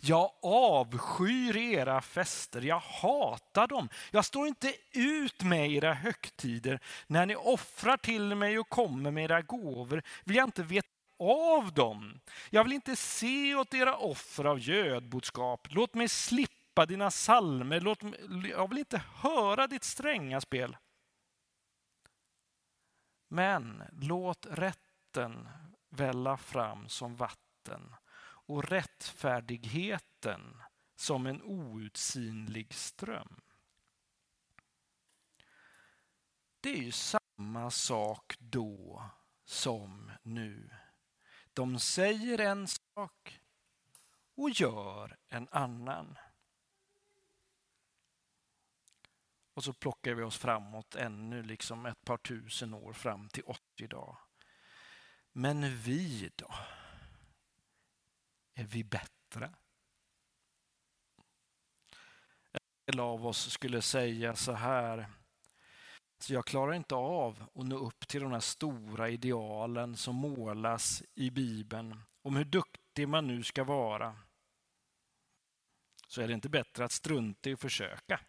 Jag 0.00 0.30
avskyr 0.42 1.56
era 1.56 2.00
fester, 2.00 2.60
jag 2.60 2.78
hatar 2.80 3.66
dem. 3.66 3.88
Jag 4.10 4.24
står 4.24 4.46
inte 4.46 4.74
ut 4.92 5.42
med 5.42 5.70
era 5.70 5.94
högtider. 5.94 6.80
När 7.06 7.26
ni 7.26 7.36
offrar 7.36 7.96
till 7.96 8.34
mig 8.34 8.58
och 8.58 8.68
kommer 8.68 9.10
med 9.10 9.24
era 9.24 9.42
gåvor 9.42 10.02
vill 10.24 10.36
jag 10.36 10.44
inte 10.48 10.62
veta 10.62 10.88
av 11.18 11.72
dem. 11.72 12.20
Jag 12.50 12.64
vill 12.64 12.72
inte 12.72 12.96
se 12.96 13.54
åt 13.54 13.74
era 13.74 13.96
offer 13.96 14.44
av 14.44 14.58
gödboskap. 14.58 15.68
Låt 15.70 15.94
mig 15.94 16.08
slippa 16.08 16.86
dina 16.86 17.10
salmer. 17.10 17.80
Låt 17.80 18.02
mig, 18.02 18.50
jag 18.50 18.68
vill 18.68 18.78
inte 18.78 19.02
höra 19.14 19.66
ditt 19.66 19.84
stränga 19.84 20.40
spel. 20.40 20.76
Men 23.28 23.82
låt 24.00 24.46
rätten 24.50 25.48
välla 25.90 26.36
fram 26.36 26.88
som 26.88 27.16
vatten 27.16 27.94
och 28.48 28.64
rättfärdigheten 28.64 30.62
som 30.96 31.26
en 31.26 31.42
outsinlig 31.42 32.74
ström. 32.74 33.40
Det 36.60 36.70
är 36.70 36.82
ju 36.82 36.92
samma 36.92 37.70
sak 37.70 38.34
då 38.38 39.04
som 39.44 40.12
nu. 40.22 40.70
De 41.52 41.78
säger 41.78 42.40
en 42.40 42.68
sak 42.68 43.40
och 44.34 44.50
gör 44.50 45.16
en 45.28 45.48
annan. 45.50 46.18
Och 49.54 49.64
så 49.64 49.72
plockar 49.72 50.14
vi 50.14 50.22
oss 50.22 50.38
framåt 50.38 50.94
ännu 50.94 51.42
liksom 51.42 51.86
ett 51.86 52.04
par 52.04 52.16
tusen 52.16 52.74
år 52.74 52.92
fram 52.92 53.28
till 53.28 53.44
80 53.44 53.86
dagar. 53.86 54.18
Men 55.32 55.76
vi 55.76 56.30
då? 56.36 56.54
Är 58.58 58.64
vi 58.64 58.84
bättre? 58.84 59.50
En 62.52 62.60
del 62.86 63.00
av 63.00 63.26
oss 63.26 63.50
skulle 63.52 63.82
säga 63.82 64.36
så 64.36 64.52
här. 64.52 65.06
Så 66.18 66.34
jag 66.34 66.46
klarar 66.46 66.74
inte 66.74 66.94
av 66.94 67.48
att 67.54 67.66
nå 67.66 67.76
upp 67.76 68.08
till 68.08 68.22
de 68.22 68.32
här 68.32 68.40
stora 68.40 69.08
idealen 69.08 69.96
som 69.96 70.16
målas 70.16 71.02
i 71.14 71.30
Bibeln 71.30 72.02
om 72.22 72.36
hur 72.36 72.44
duktig 72.44 73.08
man 73.08 73.26
nu 73.26 73.42
ska 73.42 73.64
vara. 73.64 74.16
Så 76.08 76.20
är 76.20 76.28
det 76.28 76.34
inte 76.34 76.48
bättre 76.48 76.84
att 76.84 76.92
strunta 76.92 77.50
i 77.50 77.52
att 77.52 77.60
försöka 77.60 78.20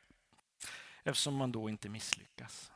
eftersom 1.03 1.35
man 1.35 1.51
då 1.51 1.69
inte 1.69 1.89
misslyckas. 1.89 2.71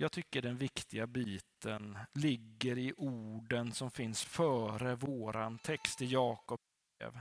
Jag 0.00 0.12
tycker 0.12 0.42
den 0.42 0.56
viktiga 0.56 1.06
biten 1.06 1.98
ligger 2.12 2.78
i 2.78 2.92
orden 2.96 3.72
som 3.72 3.90
finns 3.90 4.24
före 4.24 4.94
våran 4.94 5.58
text 5.58 6.02
i 6.02 6.06
Jakob 6.06 6.60
brev. 6.98 7.20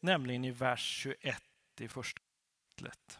Nämligen 0.00 0.44
i 0.44 0.50
vers 0.50 0.80
21 0.80 1.42
i 1.80 1.88
första 1.88 2.20
kapitlet. 2.20 3.18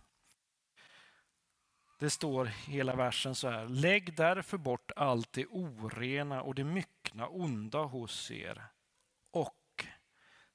Det 1.99 2.11
står 2.11 2.45
hela 2.45 2.97
versen 2.97 3.35
så 3.35 3.51
här. 3.51 3.69
Lägg 3.69 4.17
därför 4.17 4.59
bort 4.59 4.91
allt 4.97 5.33
det 5.33 5.47
orena 5.47 6.43
och 6.43 6.55
det 6.55 6.65
myckna 6.65 7.29
onda 7.29 7.83
hos 7.83 8.31
er 8.31 8.65
och 9.31 9.87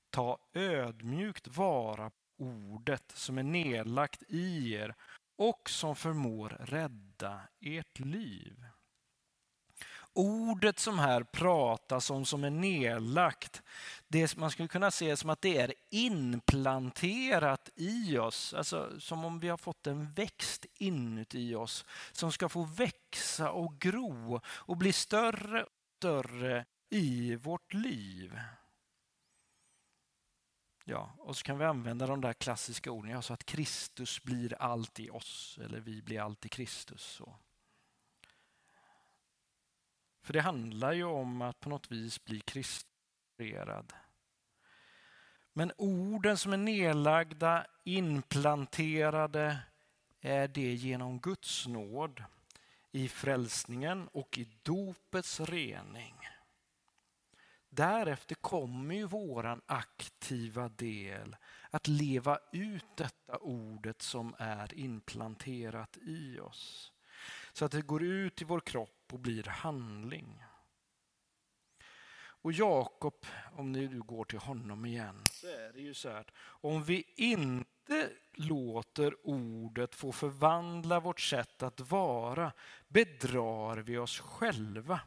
ta 0.09 0.37
ödmjukt 0.53 1.47
vara 1.47 2.09
på 2.09 2.15
ordet 2.37 3.11
som 3.15 3.37
är 3.37 3.43
nedlagt 3.43 4.23
i 4.27 4.73
er 4.73 4.95
och 5.35 5.69
som 5.69 5.95
förmår 5.95 6.49
rädda 6.49 7.10
ert 7.61 7.99
liv. 7.99 8.65
Ordet 10.13 10.79
som 10.79 10.99
här 10.99 11.23
pratas 11.23 12.09
om 12.09 12.25
som 12.25 12.43
är 12.43 12.49
nedlagt, 12.49 13.61
det 14.07 14.37
man 14.37 14.51
skulle 14.51 14.67
kunna 14.67 14.91
se 14.91 15.17
som 15.17 15.29
att 15.29 15.41
det 15.41 15.57
är 15.57 15.73
inplanterat 15.89 17.69
i 17.75 18.17
oss. 18.17 18.53
Alltså 18.53 18.99
som 18.99 19.25
om 19.25 19.39
vi 19.39 19.49
har 19.49 19.57
fått 19.57 19.87
en 19.87 20.13
växt 20.13 20.65
inuti 20.77 21.55
oss 21.55 21.85
som 22.11 22.31
ska 22.31 22.49
få 22.49 22.63
växa 22.63 23.51
och 23.51 23.79
gro 23.79 24.41
och 24.45 24.77
bli 24.77 24.93
större 24.93 25.63
och 25.63 25.69
större 25.97 26.65
i 26.89 27.35
vårt 27.35 27.73
liv. 27.73 28.39
Ja, 30.85 31.11
och 31.17 31.37
så 31.37 31.43
kan 31.43 31.57
vi 31.57 31.65
använda 31.65 32.07
de 32.07 32.21
där 32.21 32.33
klassiska 32.33 32.91
orden, 32.91 33.15
alltså 33.15 33.33
att 33.33 33.45
Kristus 33.45 34.23
blir 34.23 34.61
allt 34.61 34.99
i 34.99 35.09
oss, 35.09 35.59
eller 35.63 35.79
vi 35.79 36.01
blir 36.01 36.21
allt 36.21 36.45
i 36.45 36.49
Kristus. 36.49 37.01
Så. 37.01 37.35
För 40.21 40.33
det 40.33 40.41
handlar 40.41 40.91
ju 40.93 41.03
om 41.03 41.41
att 41.41 41.59
på 41.59 41.69
något 41.69 41.91
vis 41.91 42.23
bli 42.23 42.39
kristiserad. 42.39 43.93
Men 45.53 45.71
orden 45.77 46.37
som 46.37 46.53
är 46.53 46.57
nedlagda, 46.57 47.67
inplanterade, 47.83 49.59
är 50.21 50.47
det 50.47 50.73
genom 50.73 51.19
Guds 51.19 51.67
nåd 51.67 52.23
i 52.91 53.09
frälsningen 53.09 54.07
och 54.07 54.37
i 54.37 54.47
dopets 54.63 55.39
rening. 55.39 56.15
Därefter 57.73 58.35
kommer 58.35 58.95
ju 58.95 59.05
våran 59.05 59.61
aktiva 59.65 60.69
del 60.69 61.35
att 61.69 61.87
leva 61.87 62.39
ut 62.51 62.85
detta 62.95 63.37
ordet 63.37 64.01
som 64.01 64.35
är 64.39 64.73
inplanterat 64.73 65.97
i 65.97 66.39
oss. 66.39 66.91
Så 67.53 67.65
att 67.65 67.71
det 67.71 67.81
går 67.81 68.03
ut 68.03 68.41
i 68.41 68.45
vår 68.45 68.59
kropp 68.59 69.13
och 69.13 69.19
blir 69.19 69.43
handling. 69.43 70.43
Och 72.43 72.51
Jakob, 72.53 73.25
om 73.55 73.71
ni 73.71 73.87
nu 73.87 74.01
går 74.01 74.25
till 74.25 74.39
honom 74.39 74.85
igen, 74.85 75.23
så 75.31 75.47
är 75.47 75.73
det 75.73 75.81
ju 75.81 75.93
så 75.93 76.09
här 76.09 76.25
om 76.43 76.83
vi 76.83 77.05
inte 77.15 78.09
låter 78.33 79.27
ordet 79.27 79.95
få 79.95 80.11
förvandla 80.11 80.99
vårt 80.99 81.19
sätt 81.19 81.63
att 81.63 81.79
vara 81.79 82.51
bedrar 82.87 83.77
vi 83.77 83.97
oss 83.97 84.19
själva. 84.19 84.99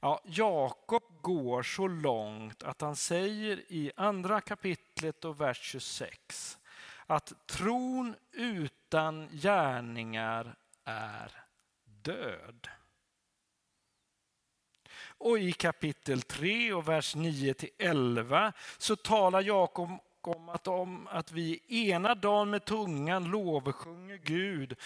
Ja, 0.00 0.20
Jakob 0.24 0.99
går 1.22 1.62
så 1.62 1.86
långt 1.86 2.62
att 2.62 2.80
han 2.80 2.96
säger 2.96 3.64
i 3.68 3.92
andra 3.96 4.40
kapitlet 4.40 5.24
och 5.24 5.40
vers 5.40 5.58
26 5.62 6.58
att 7.06 7.46
tron 7.46 8.14
utan 8.32 9.28
gärningar 9.32 10.54
är 10.84 11.44
död. 11.84 12.68
Och 15.02 15.38
i 15.38 15.52
kapitel 15.52 16.22
3 16.22 16.72
och 16.72 16.88
vers 16.88 17.14
9 17.14 17.54
till 17.54 17.70
11 17.78 18.52
så 18.78 18.96
talar 18.96 19.42
Jakob 19.42 19.90
om 20.20 20.48
att, 20.48 20.66
om 20.66 21.08
att 21.08 21.32
vi 21.32 21.60
ena 21.68 22.14
dagen 22.14 22.50
med 22.50 22.64
tungan 22.64 23.24
lovsjunger 23.24 24.16
Gud 24.16 24.76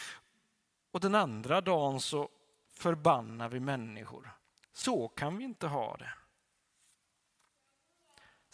och 0.91 1.01
den 1.01 1.15
andra 1.15 1.61
dagen 1.61 2.01
så 2.01 2.29
förbannar 2.73 3.49
vi 3.49 3.61
människor. 3.61 4.31
Så 4.73 5.09
kan 5.09 5.39
vi 5.39 5.45
inte 5.45 5.67
ha 5.67 5.97
det. 5.97 6.13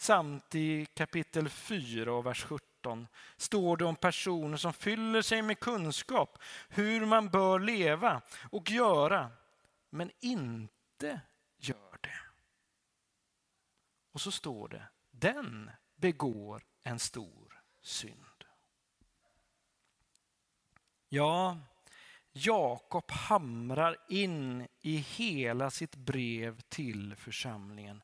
Samt 0.01 0.55
i 0.55 0.85
kapitel 0.85 1.49
4 1.49 2.13
och 2.13 2.25
vers 2.25 2.43
17 2.43 3.07
står 3.37 3.77
det 3.77 3.85
om 3.85 3.95
personer 3.95 4.57
som 4.57 4.73
fyller 4.73 5.21
sig 5.21 5.41
med 5.41 5.59
kunskap 5.59 6.37
hur 6.69 7.05
man 7.05 7.29
bör 7.29 7.59
leva 7.59 8.21
och 8.51 8.71
göra, 8.71 9.31
men 9.89 10.11
inte 10.19 11.21
gör 11.57 11.97
det. 12.01 12.19
Och 14.11 14.21
så 14.21 14.31
står 14.31 14.67
det, 14.67 14.83
den 15.11 15.71
begår 15.95 16.63
en 16.83 16.99
stor 16.99 17.61
synd. 17.81 18.43
Ja, 21.09 21.57
Jakob 22.31 23.11
hamrar 23.11 23.97
in 24.09 24.67
i 24.81 24.95
hela 24.95 25.71
sitt 25.71 25.95
brev 25.95 26.61
till 26.61 27.15
församlingen. 27.15 28.01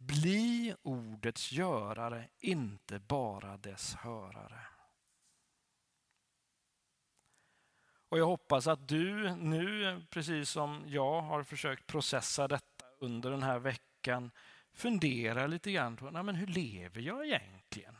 Bli 0.00 0.74
ordets 0.82 1.52
görare, 1.52 2.28
inte 2.38 2.98
bara 2.98 3.56
dess 3.56 3.94
hörare. 3.94 4.66
Och 8.08 8.18
jag 8.18 8.26
hoppas 8.26 8.66
att 8.66 8.88
du 8.88 9.36
nu, 9.36 10.02
precis 10.10 10.50
som 10.50 10.84
jag 10.86 11.22
har 11.22 11.42
försökt 11.42 11.86
processa 11.86 12.48
detta 12.48 12.84
under 12.98 13.30
den 13.30 13.42
här 13.42 13.58
veckan, 13.58 14.30
funderar 14.72 15.48
lite 15.48 15.72
grann 15.72 15.96
på 15.96 16.10
nej, 16.10 16.22
men 16.22 16.34
hur 16.34 16.46
lever 16.46 17.00
jag 17.00 17.26
egentligen? 17.26 17.96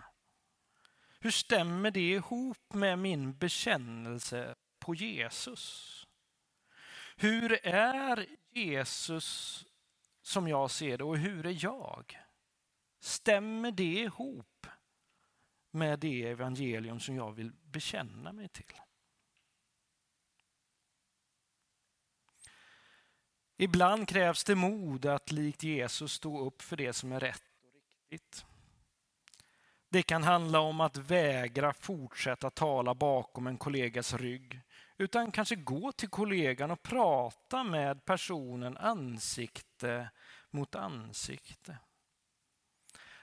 Hur 1.21 1.31
stämmer 1.31 1.91
det 1.91 2.11
ihop 2.11 2.73
med 2.73 2.99
min 2.99 3.39
bekännelse 3.39 4.55
på 4.79 4.95
Jesus? 4.95 6.07
Hur 7.17 7.67
är 7.67 8.27
Jesus 8.51 9.67
som 10.31 10.49
jag 10.49 10.71
ser 10.71 10.99
det 10.99 11.05
och 11.05 11.19
hur 11.19 11.47
är 11.47 11.65
jag? 11.65 12.19
Stämmer 13.01 13.71
det 13.71 13.95
ihop 13.95 14.67
med 15.71 15.99
det 15.99 16.23
evangelium 16.23 17.01
som 17.01 17.17
jag 17.17 17.33
vill 17.33 17.53
bekänna 17.53 18.33
mig 18.33 18.49
till? 18.49 18.81
Ibland 23.57 24.09
krävs 24.09 24.45
det 24.45 24.55
mod 24.55 25.07
att 25.07 25.31
likt 25.33 25.63
Jesus 25.63 26.13
stå 26.13 26.47
upp 26.47 26.63
för 26.63 26.77
det 26.77 26.93
som 26.93 27.13
är 27.13 27.21
rätt 27.21 27.43
och 27.63 27.73
riktigt. 27.75 28.45
Det 29.89 30.03
kan 30.03 30.23
handla 30.23 30.61
om 30.61 30.81
att 30.81 30.97
vägra 30.97 31.73
fortsätta 31.73 32.51
tala 32.51 32.95
bakom 32.95 33.47
en 33.47 33.59
kollegas 33.59 34.15
rygg 34.15 34.61
utan 34.99 35.33
kanske 35.33 35.57
gå 35.57 35.93
till 35.93 36.09
kollegan 36.09 36.71
och 36.71 36.83
prata 36.83 37.65
med 37.65 38.05
personen 38.05 38.77
ansikte 38.77 40.11
mot 40.51 40.75
ansikte. 40.75 41.79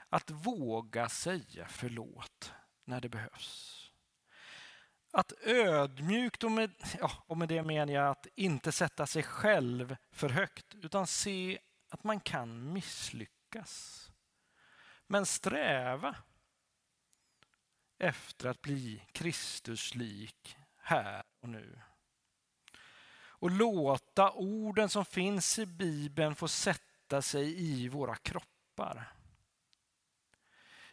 Att 0.08 0.30
våga 0.30 1.08
säga 1.08 1.68
förlåt 1.68 2.52
när 2.84 3.00
det 3.00 3.08
behövs. 3.08 3.84
Att 5.12 5.32
ödmjukt, 5.42 6.44
och 6.44 6.50
med, 6.50 6.70
ja, 6.98 7.10
och 7.26 7.38
med 7.38 7.48
det 7.48 7.62
menar 7.62 7.92
jag 7.92 8.10
att 8.10 8.26
inte 8.34 8.72
sätta 8.72 9.06
sig 9.06 9.22
själv 9.22 9.96
för 10.12 10.28
högt 10.28 10.74
utan 10.74 11.06
se 11.06 11.58
att 11.88 12.04
man 12.04 12.20
kan 12.20 12.72
misslyckas. 12.72 14.04
Men 15.06 15.26
sträva 15.26 16.16
efter 17.98 18.48
att 18.48 18.62
bli 18.62 19.04
Kristuslik 19.12 20.56
här 20.76 21.24
och 21.40 21.48
nu. 21.48 21.80
Och 23.40 23.50
låta 23.50 24.32
orden 24.32 24.88
som 24.88 25.04
finns 25.04 25.58
i 25.58 25.66
Bibeln 25.66 26.34
få 26.34 26.48
sätta 26.48 26.87
sätta 27.08 27.22
sig 27.22 27.60
i 27.60 27.88
våra 27.88 28.16
kroppar. 28.16 29.12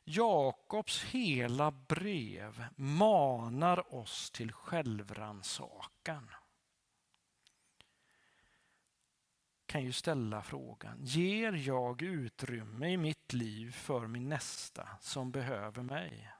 Jakobs 0.03 1.03
hela 1.03 1.71
brev 1.71 2.65
manar 2.75 3.95
oss 3.95 4.31
till 4.31 4.51
självrannsakan. 4.51 6.29
kan 9.65 9.83
ju 9.83 9.91
ställa 9.91 10.41
frågan, 10.41 10.97
ger 11.01 11.51
jag 11.53 12.01
utrymme 12.01 12.89
i 12.89 12.97
mitt 12.97 13.33
liv 13.33 13.71
för 13.71 14.07
min 14.07 14.29
nästa 14.29 14.89
som 15.01 15.31
behöver 15.31 15.83
mig? 15.83 16.31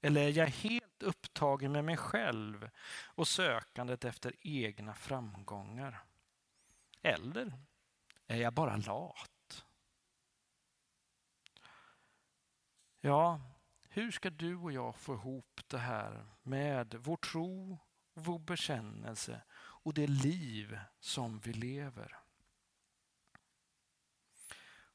Eller 0.00 0.20
är 0.20 0.38
jag 0.38 0.46
helt 0.46 1.02
upptagen 1.02 1.72
med 1.72 1.84
mig 1.84 1.96
själv 1.96 2.70
och 3.14 3.28
sökandet 3.28 4.04
efter 4.04 4.32
egna 4.40 4.94
framgångar? 4.94 6.04
Eller 7.02 7.65
är 8.26 8.36
jag 8.36 8.54
bara 8.54 8.76
lat? 8.76 9.66
Ja, 13.00 13.40
hur 13.88 14.10
ska 14.10 14.30
du 14.30 14.56
och 14.56 14.72
jag 14.72 14.96
få 14.96 15.14
ihop 15.14 15.60
det 15.66 15.78
här 15.78 16.26
med 16.42 16.94
vår 16.94 17.16
tro, 17.16 17.78
vår 18.14 18.38
bekännelse 18.38 19.42
och 19.54 19.94
det 19.94 20.06
liv 20.06 20.78
som 21.00 21.38
vi 21.38 21.52
lever? 21.52 22.16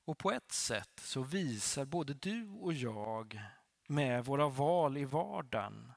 Och 0.04 0.18
på 0.18 0.32
ett 0.32 0.52
sätt 0.52 1.00
så 1.00 1.24
visar 1.24 1.86
både 1.86 2.14
du 2.14 2.48
och 2.48 2.74
jag 2.74 3.42
med 3.88 4.26
våra 4.26 4.50
val 4.50 4.98
i 4.98 5.06
vardagen 5.06 5.94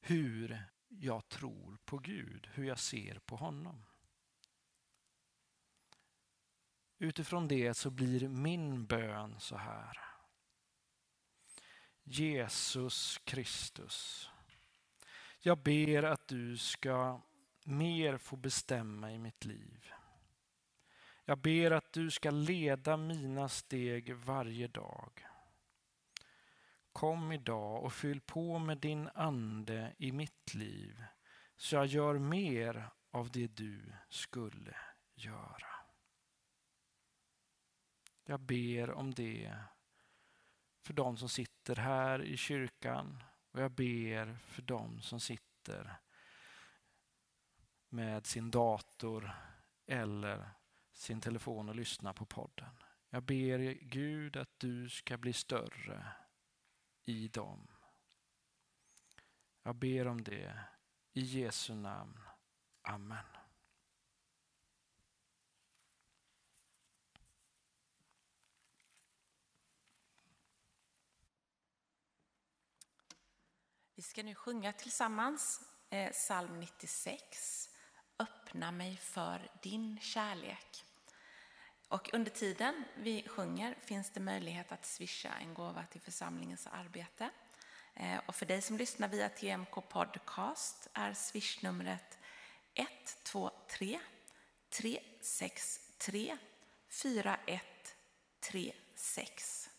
hur 0.00 0.64
jag 0.88 1.28
tror 1.28 1.78
på 1.84 1.98
Gud, 1.98 2.48
hur 2.52 2.64
jag 2.64 2.78
ser 2.78 3.18
på 3.18 3.36
honom. 3.36 3.85
Utifrån 6.98 7.48
det 7.48 7.74
så 7.74 7.90
blir 7.90 8.28
min 8.28 8.86
bön 8.86 9.40
så 9.40 9.56
här. 9.56 10.00
Jesus 12.02 13.18
Kristus, 13.24 14.30
jag 15.40 15.58
ber 15.58 16.02
att 16.02 16.28
du 16.28 16.58
ska 16.58 17.20
mer 17.64 18.16
få 18.16 18.36
bestämma 18.36 19.12
i 19.12 19.18
mitt 19.18 19.44
liv. 19.44 19.92
Jag 21.24 21.38
ber 21.38 21.70
att 21.70 21.92
du 21.92 22.10
ska 22.10 22.30
leda 22.30 22.96
mina 22.96 23.48
steg 23.48 24.14
varje 24.14 24.68
dag. 24.68 25.26
Kom 26.92 27.32
idag 27.32 27.84
och 27.84 27.92
fyll 27.92 28.20
på 28.20 28.58
med 28.58 28.78
din 28.78 29.08
ande 29.14 29.94
i 29.98 30.12
mitt 30.12 30.54
liv 30.54 31.04
så 31.56 31.76
jag 31.76 31.86
gör 31.86 32.18
mer 32.18 32.90
av 33.10 33.30
det 33.30 33.46
du 33.46 33.92
skulle 34.08 34.76
göra. 35.14 35.75
Jag 38.28 38.40
ber 38.40 38.90
om 38.90 39.14
det 39.14 39.56
för 40.82 40.92
de 40.94 41.16
som 41.16 41.28
sitter 41.28 41.76
här 41.76 42.22
i 42.22 42.36
kyrkan 42.36 43.22
och 43.50 43.60
jag 43.60 43.70
ber 43.70 44.36
för 44.36 44.62
de 44.62 45.00
som 45.02 45.20
sitter 45.20 45.96
med 47.88 48.26
sin 48.26 48.50
dator 48.50 49.30
eller 49.86 50.50
sin 50.92 51.20
telefon 51.20 51.68
och 51.68 51.74
lyssnar 51.74 52.12
på 52.12 52.26
podden. 52.26 52.74
Jag 53.10 53.22
ber 53.22 53.58
Gud 53.80 54.36
att 54.36 54.58
du 54.58 54.88
ska 54.88 55.16
bli 55.16 55.32
större 55.32 56.06
i 57.04 57.28
dem. 57.28 57.68
Jag 59.62 59.76
ber 59.76 60.06
om 60.06 60.24
det 60.24 60.64
i 61.12 61.20
Jesu 61.20 61.74
namn. 61.74 62.20
Amen. 62.82 63.45
Ska 74.06 74.22
nu 74.22 74.34
sjunga 74.34 74.72
tillsammans 74.72 75.60
eh, 75.90 76.10
psalm 76.10 76.60
96. 76.60 77.68
Öppna 78.18 78.72
mig 78.72 78.96
för 78.96 79.50
din 79.62 80.00
kärlek. 80.00 80.84
Och 81.88 82.10
under 82.12 82.30
tiden 82.30 82.84
vi 82.96 83.28
sjunger 83.28 83.76
finns 83.80 84.10
det 84.10 84.20
möjlighet 84.20 84.72
att 84.72 84.86
swisha 84.86 85.30
en 85.40 85.54
gåva 85.54 85.84
till 85.84 86.00
församlingens 86.00 86.66
arbete. 86.66 87.30
Eh, 87.94 88.20
och 88.26 88.34
för 88.34 88.46
dig 88.46 88.62
som 88.62 88.76
lyssnar 88.76 89.08
via 89.08 89.28
TMK 89.28 89.88
Podcast 89.88 90.88
är 90.92 91.14
swishnumret 91.14 92.18
123 92.74 94.00
363 94.70 96.36
4136. 96.88 99.70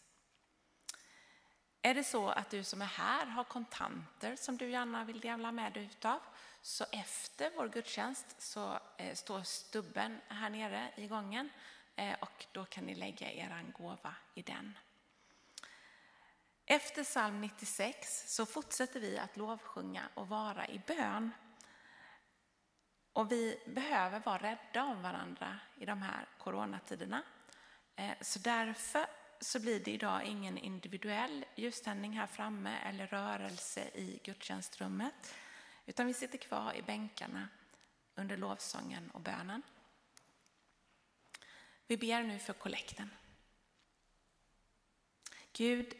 Är 1.88 1.94
det 1.94 2.04
så 2.04 2.30
att 2.30 2.50
du 2.50 2.64
som 2.64 2.82
är 2.82 2.86
här 2.86 3.26
har 3.26 3.44
kontanter 3.44 4.36
som 4.36 4.58
du 4.58 4.70
gärna 4.70 5.04
vill 5.04 5.20
dela 5.20 5.52
med 5.52 5.74
dig 5.74 5.84
utav 5.84 6.20
så 6.62 6.86
efter 6.92 7.52
vår 7.56 7.68
gudstjänst 7.68 8.42
så 8.42 8.80
eh, 8.98 9.16
står 9.16 9.44
stubben 9.44 10.22
här 10.28 10.50
nere 10.50 10.92
i 10.96 11.08
gången 11.08 11.50
eh, 11.96 12.16
och 12.20 12.46
då 12.52 12.66
kan 12.66 12.84
ni 12.84 12.96
lägga 12.96 13.32
er 13.32 13.66
gåva 13.78 14.16
i 14.34 14.42
den. 14.42 14.78
Efter 16.66 17.04
psalm 17.04 17.42
96 17.42 18.36
så 18.36 18.46
fortsätter 18.46 19.00
vi 19.00 19.18
att 19.18 19.38
lovsjunga 19.38 20.10
och 20.14 20.30
vara 20.30 20.68
i 20.68 20.82
bön. 20.88 21.32
Och 23.14 23.32
vi 23.32 23.64
behöver 23.68 24.20
vara 24.20 24.38
rädda 24.38 24.84
om 24.84 25.02
varandra 25.02 25.60
i 25.78 25.86
de 25.86 26.02
här 26.02 26.28
coronatiderna. 26.38 27.24
Eh, 27.96 28.14
så 28.22 28.40
därför 28.40 29.06
så 29.40 29.60
blir 29.60 29.80
det 29.80 29.92
idag 29.92 30.24
ingen 30.24 30.58
individuell 30.58 31.46
ljuständning 31.56 32.18
här 32.18 32.28
framme 32.28 32.78
eller 32.86 33.08
rörelse 33.08 33.90
i 33.94 34.20
gudstjänstrummet, 34.24 35.36
utan 35.86 36.08
vi 36.08 36.14
sitter 36.14 36.38
kvar 36.38 36.74
i 36.74 36.82
bänkarna 36.82 37.48
under 38.16 38.38
lovsången 38.38 39.10
och 39.12 39.22
bönen. 39.22 39.62
Vi 41.88 41.98
ber 41.98 42.24
nu 42.24 42.40
för 42.40 42.54
kollekten. 42.54 43.10
Gud, 45.54 45.94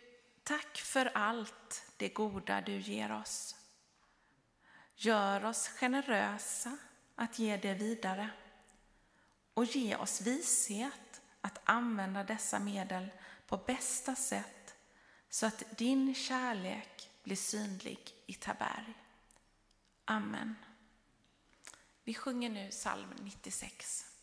tack 0.44 0.78
för 0.78 1.06
allt 1.06 1.92
det 1.98 2.10
goda 2.10 2.62
du 2.62 2.78
ger 2.80 3.12
oss. 3.12 3.56
Gör 4.96 5.46
oss 5.46 5.68
generösa 5.68 6.78
att 7.16 7.40
ge 7.40 7.58
det 7.58 7.74
vidare 7.74 8.30
och 9.54 9.66
ge 9.66 9.96
oss 9.96 10.22
vishet 10.22 11.22
att 11.42 11.60
använda 11.64 12.24
dessa 12.24 12.60
medel 12.60 13.08
på 13.48 13.58
bästa 13.58 14.16
sätt 14.16 14.76
så 15.30 15.46
att 15.46 15.64
din 15.78 16.16
kärlek 16.16 17.10
blir 17.24 17.36
synlig 17.36 18.14
i 18.26 18.34
Taberg. 18.34 18.94
Amen. 20.06 20.56
Vi 22.04 22.14
sjunger 22.14 22.50
nu 22.50 22.70
psalm 22.70 23.10
96. 23.22 24.17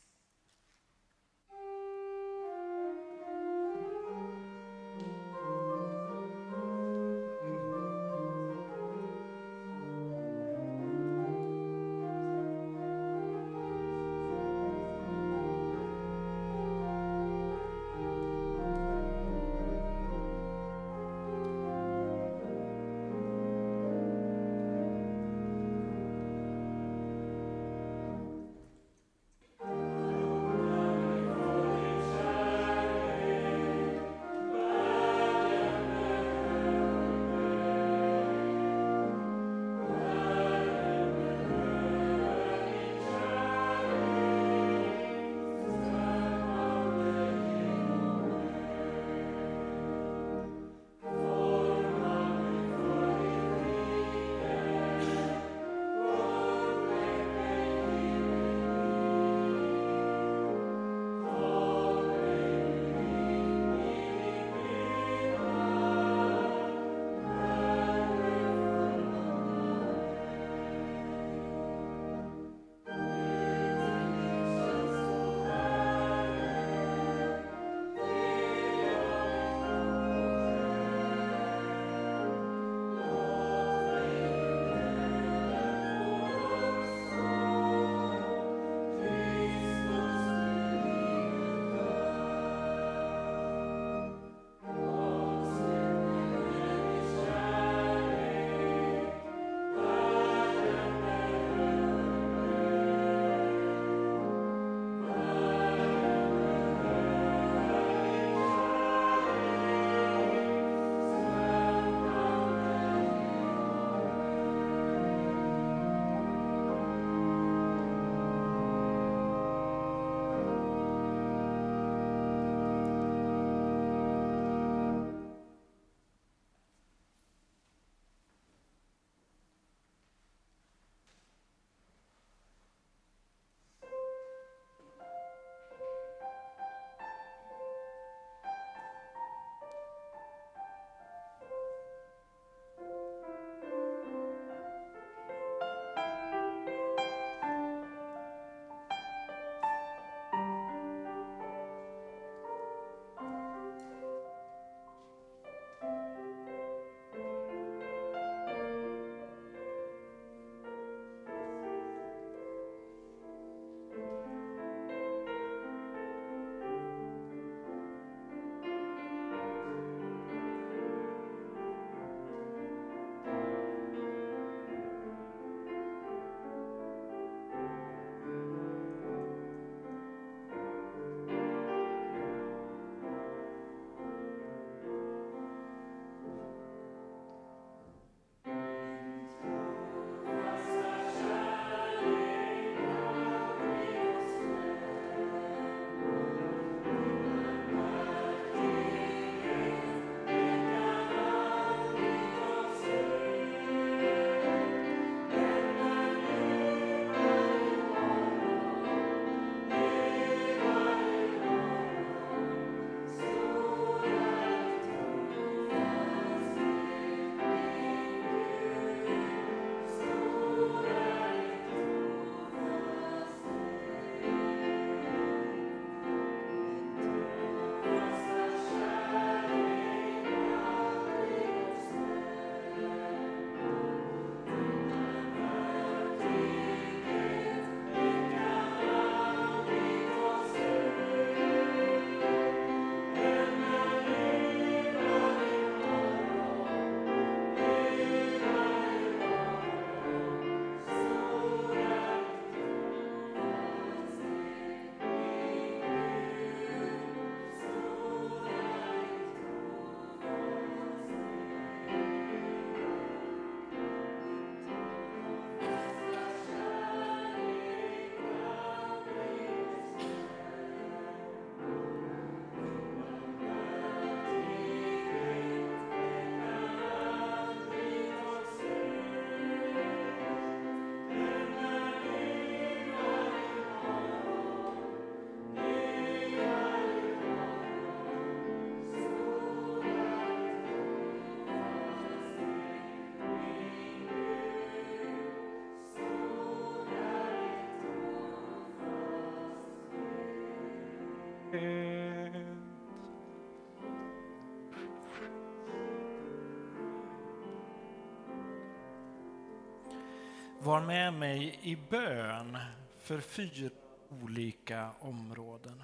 Var 310.58 310.80
med 310.80 311.14
mig 311.14 311.58
i 311.62 311.76
bön 311.76 312.58
för 313.00 313.20
fyra 313.20 313.70
olika 314.08 314.90
områden. 315.00 315.82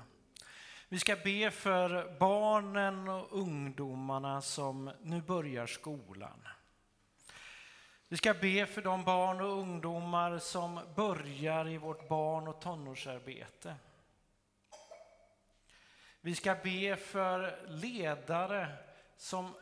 Vi 0.89 0.99
ska 0.99 1.17
be 1.25 1.51
för 1.51 2.19
barnen 2.19 3.09
och 3.09 3.29
ungdomarna 3.31 4.43
som 4.43 4.91
nu 5.03 5.21
börjar 5.23 5.67
skolan. 5.67 6.49
Vi 8.09 8.17
ska 8.17 8.35
be 8.35 8.67
för 8.67 8.83
de 8.83 9.05
barn 9.05 9.41
och 9.41 9.59
ungdomar 9.59 10.39
som 10.39 10.81
börjar 10.97 11.69
i 11.69 11.79
vårt 11.79 12.09
barn 12.09 12.49
och 12.49 12.61
tonårsarbete. 12.61 13.75
Vi 16.21 16.35
ska 16.35 16.55
be 16.55 16.97
för 16.97 17.67
ledare 17.69 18.77
som 19.17 19.55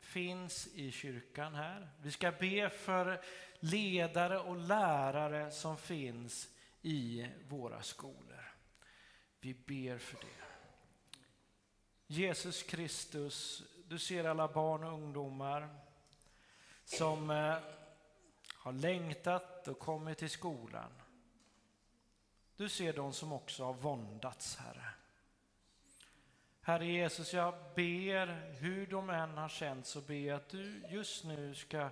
finns 0.00 0.66
i 0.66 0.92
kyrkan 0.92 1.54
här. 1.54 1.88
Vi 2.02 2.10
ska 2.10 2.32
be 2.32 2.70
för 2.70 3.20
ledare 3.60 4.38
och 4.38 4.56
lärare 4.56 5.50
som 5.50 5.76
finns 5.76 6.48
i 6.82 7.28
våra 7.48 7.82
skolor. 7.82 8.54
Vi 9.40 9.54
ber 9.54 9.98
för 9.98 10.16
det. 10.20 10.44
Jesus 12.06 12.62
Kristus, 12.62 13.62
du 13.84 13.98
ser 13.98 14.24
alla 14.24 14.48
barn 14.48 14.84
och 14.84 14.92
ungdomar 14.92 15.68
som 16.84 17.30
eh, 17.30 17.56
har 18.54 18.72
längtat 18.72 19.68
och 19.68 19.78
kommit 19.78 20.18
till 20.18 20.30
skolan. 20.30 20.92
Du 22.56 22.68
ser 22.68 22.92
de 22.92 23.12
som 23.12 23.32
också 23.32 23.64
har 23.64 23.74
våndats, 23.74 24.56
Herre. 24.56 24.88
Herre 26.66 26.86
Jesus, 26.86 27.34
jag 27.34 27.54
ber, 27.74 28.26
hur 28.60 28.86
de 28.86 29.10
än 29.10 29.38
har 29.38 29.48
känt, 29.48 29.86
så 29.86 30.00
ber 30.00 30.14
jag 30.14 30.36
att 30.36 30.48
du 30.48 30.82
just 30.88 31.24
nu 31.24 31.54
ska 31.54 31.90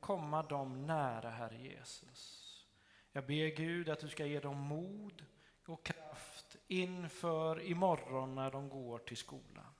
komma 0.00 0.42
dem 0.42 0.86
nära, 0.86 1.30
Herre 1.30 1.56
Jesus. 1.56 2.40
Jag 3.12 3.26
ber 3.26 3.56
Gud 3.56 3.88
att 3.88 4.00
du 4.00 4.08
ska 4.08 4.26
ge 4.26 4.40
dem 4.40 4.58
mod 4.58 5.24
och 5.66 5.84
kraft 5.84 6.56
inför 6.66 7.62
imorgon 7.62 8.34
när 8.34 8.50
de 8.50 8.68
går 8.68 8.98
till 8.98 9.16
skolan. 9.16 9.74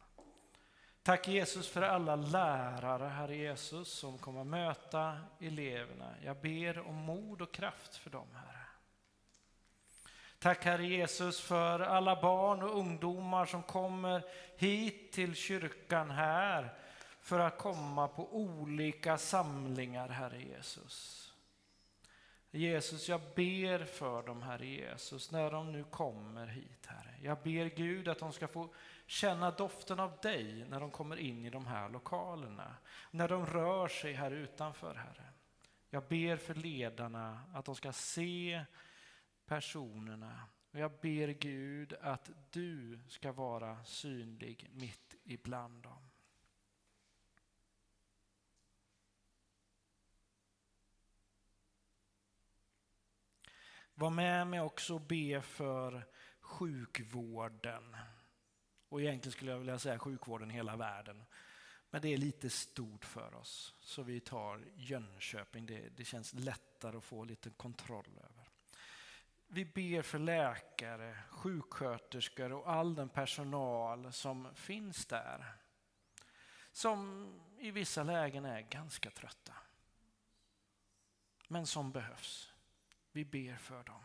Tack 1.03 1.28
Jesus 1.28 1.68
för 1.68 1.82
alla 1.82 2.16
lärare, 2.16 3.09
Herre 3.09 3.36
Jesus, 3.36 3.88
som 3.88 4.18
kommer 4.18 4.45
möta 4.45 5.18
eleverna. 5.40 6.14
Jag 6.22 6.40
ber 6.40 6.78
om 6.78 6.95
mod 6.95 7.42
och 7.42 7.55
kraft 7.55 7.97
för 7.97 8.11
dem, 8.11 8.28
Herre. 8.34 8.63
Tack 10.45 10.64
Herre 10.64 10.86
Jesus 10.86 11.40
för 11.40 11.80
alla 11.80 12.20
barn 12.20 12.62
och 12.62 12.78
ungdomar 12.78 13.47
som 13.47 13.62
kommer 13.62 14.22
hit 14.57 15.12
till 15.12 15.34
kyrkan 15.34 16.11
här 16.11 16.74
för 17.20 17.38
att 17.38 17.59
komma 17.59 18.09
på 18.09 18.36
olika 18.36 19.18
samlingar, 19.18 20.09
Herre 20.09 20.42
Jesus. 20.42 21.32
Jesus, 22.51 23.09
jag 23.09 23.20
ber 23.34 23.84
för 23.84 24.22
dem, 24.22 24.42
Herre 24.42 24.66
Jesus, 24.66 25.30
när 25.30 25.51
de 25.51 25.72
nu 25.72 25.84
kommer 25.84 26.47
hit, 26.47 26.86
Herre. 26.86 27.14
Jag 27.22 27.38
ber 27.42 27.76
Gud 27.76 28.09
att 28.09 28.18
de 28.18 28.32
ska 28.32 28.49
få 28.49 28.74
känna 29.07 29.51
doften 29.51 30.01
av 30.01 30.18
dig 30.22 30.66
när 30.68 30.80
de 30.80 30.90
kommer 30.90 31.16
in 31.16 31.45
i 31.45 31.51
de 31.51 31.66
här 31.66 31.88
lokalerna, 31.88 32.76
när 33.11 33.28
de 33.28 33.47
rör 33.47 33.88
sig 33.88 34.12
här 34.12 34.30
utanför, 34.30 34.95
Herre. 34.95 35.24
Jag 35.90 36.03
ber 36.09 36.36
för 36.36 36.55
ledarna 36.55 37.40
att 37.55 37.64
de 37.64 37.74
ska 37.74 37.92
se 37.92 38.64
personerna. 39.47 40.49
Och 40.70 40.78
jag 40.78 40.92
ber 41.01 41.28
Gud 41.28 41.92
att 42.01 42.30
du 42.51 43.01
ska 43.09 43.32
vara 43.32 43.84
synlig 43.84 44.70
mitt 44.72 45.14
ibland 45.24 45.82
dem. 45.82 46.11
Var 53.95 54.11
med 54.11 54.47
mig 54.47 54.61
också 54.61 54.95
och 54.95 55.01
be 55.01 55.42
för 55.42 56.07
sjukvården. 56.40 57.97
Och 58.88 59.01
egentligen 59.01 59.32
skulle 59.32 59.51
jag 59.51 59.59
vilja 59.59 59.78
säga 59.78 59.99
sjukvården 59.99 60.51
i 60.51 60.55
hela 60.55 60.76
världen. 60.76 61.24
Men 61.90 62.03
det 62.03 62.09
är 62.09 62.16
lite 62.16 62.51
stort 62.51 63.05
för 63.05 63.34
oss, 63.34 63.74
så 63.80 64.03
vi 64.03 64.20
tar 64.20 64.64
Jönköping. 64.74 65.66
Det, 65.66 65.88
det 65.97 66.05
känns 66.05 66.34
lättare 66.34 66.97
att 66.97 67.05
få 67.05 67.24
lite 67.24 67.51
kontroll 67.51 68.20
över. 68.24 68.43
Vi 69.55 69.64
ber 69.64 70.02
för 70.02 70.18
läkare, 70.18 71.18
sjuksköterskor 71.30 72.52
och 72.52 72.70
all 72.70 72.94
den 72.94 73.09
personal 73.09 74.12
som 74.12 74.55
finns 74.55 75.07
där. 75.07 75.55
Som 76.72 77.28
i 77.59 77.70
vissa 77.70 78.02
lägen 78.02 78.44
är 78.44 78.61
ganska 78.61 79.11
trötta. 79.11 79.52
Men 81.48 81.66
som 81.66 81.92
behövs. 81.92 82.52
Vi 83.12 83.24
ber 83.24 83.57
för 83.57 83.84
dem. 83.84 84.05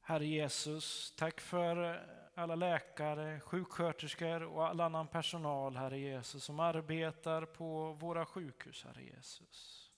Herre 0.00 0.26
Jesus, 0.26 1.14
tack 1.16 1.40
för 1.40 2.06
alla 2.34 2.54
läkare, 2.54 3.40
sjuksköterskor 3.40 4.42
och 4.42 4.68
all 4.68 4.80
annan 4.80 5.08
personal, 5.08 5.76
Herre 5.76 5.98
Jesus, 5.98 6.44
som 6.44 6.60
arbetar 6.60 7.44
på 7.44 7.92
våra 7.92 8.26
sjukhus, 8.26 8.84
Herre 8.84 9.02
Jesus. 9.02 9.89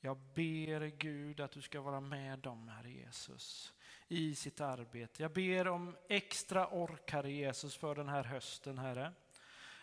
Jag 0.00 0.18
ber 0.34 0.86
Gud 0.86 1.40
att 1.40 1.52
du 1.52 1.62
ska 1.62 1.80
vara 1.80 2.00
med 2.00 2.38
dem, 2.38 2.68
Herre 2.68 2.90
Jesus, 2.90 3.72
i 4.08 4.34
sitt 4.34 4.60
arbete. 4.60 5.22
Jag 5.22 5.32
ber 5.32 5.68
om 5.68 5.96
extra 6.08 6.68
ork, 6.68 7.12
Herre 7.12 7.32
Jesus, 7.32 7.76
för 7.76 7.94
den 7.94 8.08
här 8.08 8.24
hösten, 8.24 8.78
Herre. 8.78 9.12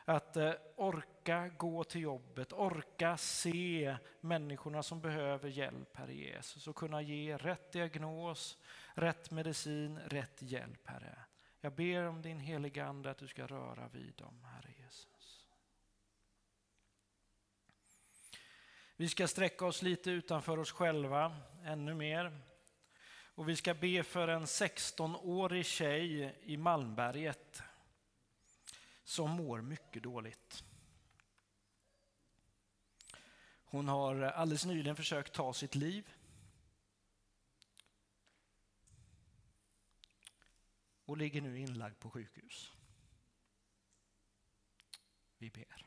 Att 0.06 0.38
eh, 0.38 0.54
orka 0.76 1.48
gå 1.58 1.84
till 1.84 2.02
jobbet, 2.02 2.54
orka 2.54 3.18
se 3.18 3.98
människorna 4.22 4.84
som 4.84 5.02
behöver 5.02 5.50
hjälp, 5.50 5.98
Herre 5.98 6.14
Jesus, 6.14 6.68
och 6.68 6.76
kunna 6.76 7.02
ge 7.02 7.38
rätt 7.38 7.72
diagnos, 7.72 8.58
rätt 8.94 9.32
medicin, 9.32 10.00
rätt 10.00 10.42
hjälp, 10.42 10.88
Herre. 10.88 11.18
Jag 11.62 11.74
ber 11.74 12.04
om 12.04 12.22
din 12.22 12.40
heliga 12.40 12.86
Ande 12.86 13.12
att 13.12 13.18
du 13.18 13.28
ska 13.28 13.48
röra 13.48 13.88
vid 13.88 14.14
dem, 14.16 14.46
Herre 14.46 14.74
Jesus. 14.78 15.48
Vi 19.00 19.10
ska 19.10 19.28
sträcka 19.28 19.66
oss 19.66 19.82
lite 19.82 20.12
utanför 20.12 20.60
oss 20.60 20.72
själva, 20.72 21.42
ännu 21.64 21.94
mer. 21.94 22.42
Och 23.10 23.50
vi 23.50 23.56
ska 23.56 23.74
be 23.74 24.04
för 24.04 24.28
en 24.28 24.46
16-årig 24.46 25.66
tjej 25.66 26.36
i 26.42 26.58
Malmberget 26.58 27.62
som 29.04 29.32
mår 29.32 29.62
mycket 29.62 30.04
dåligt. 30.04 30.64
Hon 33.64 33.88
har 33.88 34.22
alldeles 34.22 34.66
nyligen 34.66 34.96
försökt 34.96 35.34
ta 35.34 35.54
sitt 35.54 35.76
liv. 35.76 36.14
Och 41.06 41.18
ligger 41.18 41.42
nu 41.42 41.60
inlagd 41.60 42.00
på 42.00 42.10
sjukhus. 42.10 42.72
Vi 45.38 45.50
ber. 45.50 45.87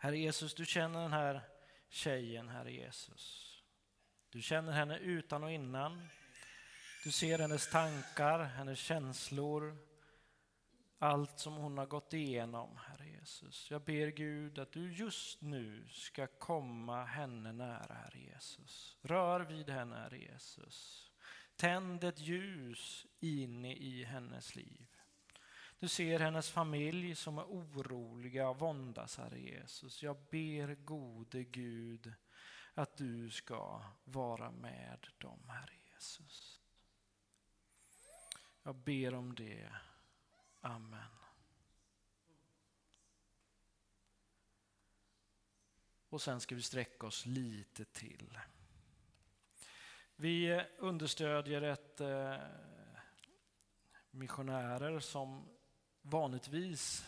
Herre 0.00 0.18
Jesus, 0.18 0.54
du 0.54 0.66
känner 0.66 1.02
den 1.02 1.12
här 1.12 1.40
tjejen, 1.88 2.48
Herre 2.48 2.72
Jesus. 2.72 3.54
Du 4.30 4.42
känner 4.42 4.72
henne 4.72 4.98
utan 4.98 5.44
och 5.44 5.52
innan. 5.52 6.08
Du 7.04 7.12
ser 7.12 7.38
hennes 7.38 7.70
tankar, 7.70 8.38
hennes 8.38 8.78
känslor, 8.78 9.76
allt 10.98 11.38
som 11.38 11.54
hon 11.54 11.78
har 11.78 11.86
gått 11.86 12.12
igenom, 12.12 12.76
Herre 12.76 13.08
Jesus. 13.08 13.70
Jag 13.70 13.82
ber 13.82 14.06
Gud 14.06 14.58
att 14.58 14.72
du 14.72 14.92
just 14.92 15.42
nu 15.42 15.88
ska 15.88 16.26
komma 16.26 17.04
henne 17.04 17.52
nära, 17.52 17.94
Herre 17.94 18.18
Jesus. 18.18 18.96
Rör 19.02 19.40
vid 19.40 19.70
henne, 19.70 19.96
Herre 19.96 20.18
Jesus. 20.18 21.10
Tänd 21.56 22.04
ett 22.04 22.20
ljus 22.20 23.06
inne 23.20 23.74
i 23.74 24.04
hennes 24.04 24.56
liv. 24.56 24.97
Du 25.80 25.88
ser 25.88 26.18
hennes 26.18 26.50
familj 26.50 27.14
som 27.14 27.38
är 27.38 27.44
oroliga 27.44 28.48
och 28.48 28.58
våndas, 28.58 29.18
Herre 29.18 29.40
Jesus. 29.40 30.02
Jag 30.02 30.16
ber 30.30 30.74
gode 30.74 31.44
Gud 31.44 32.12
att 32.74 32.96
du 32.96 33.30
ska 33.30 33.82
vara 34.04 34.50
med 34.50 35.08
dem, 35.18 35.48
Herre 35.48 35.74
Jesus. 35.94 36.60
Jag 38.62 38.74
ber 38.74 39.14
om 39.14 39.34
det. 39.34 39.72
Amen. 40.60 41.10
Och 46.08 46.22
sen 46.22 46.40
ska 46.40 46.54
vi 46.54 46.62
sträcka 46.62 47.06
oss 47.06 47.26
lite 47.26 47.84
till. 47.84 48.38
Vi 50.16 50.64
understödjer 50.78 51.62
ett 51.62 52.00
eh, 52.00 52.36
missionärer 54.10 55.00
som 55.00 55.57
vanligtvis 56.10 57.04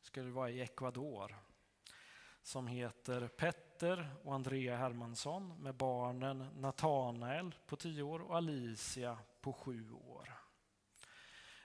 skulle 0.00 0.30
vara 0.30 0.50
i 0.50 0.60
Ecuador 0.60 1.36
som 2.42 2.66
heter 2.66 3.28
Petter 3.28 4.16
och 4.24 4.34
Andrea 4.34 4.76
Hermansson 4.76 5.62
med 5.62 5.74
barnen 5.74 6.38
Natanael 6.38 7.54
på 7.66 7.76
tio 7.76 8.02
år 8.02 8.20
och 8.22 8.36
Alicia 8.36 9.18
på 9.40 9.52
sju 9.52 9.92
år. 9.92 10.32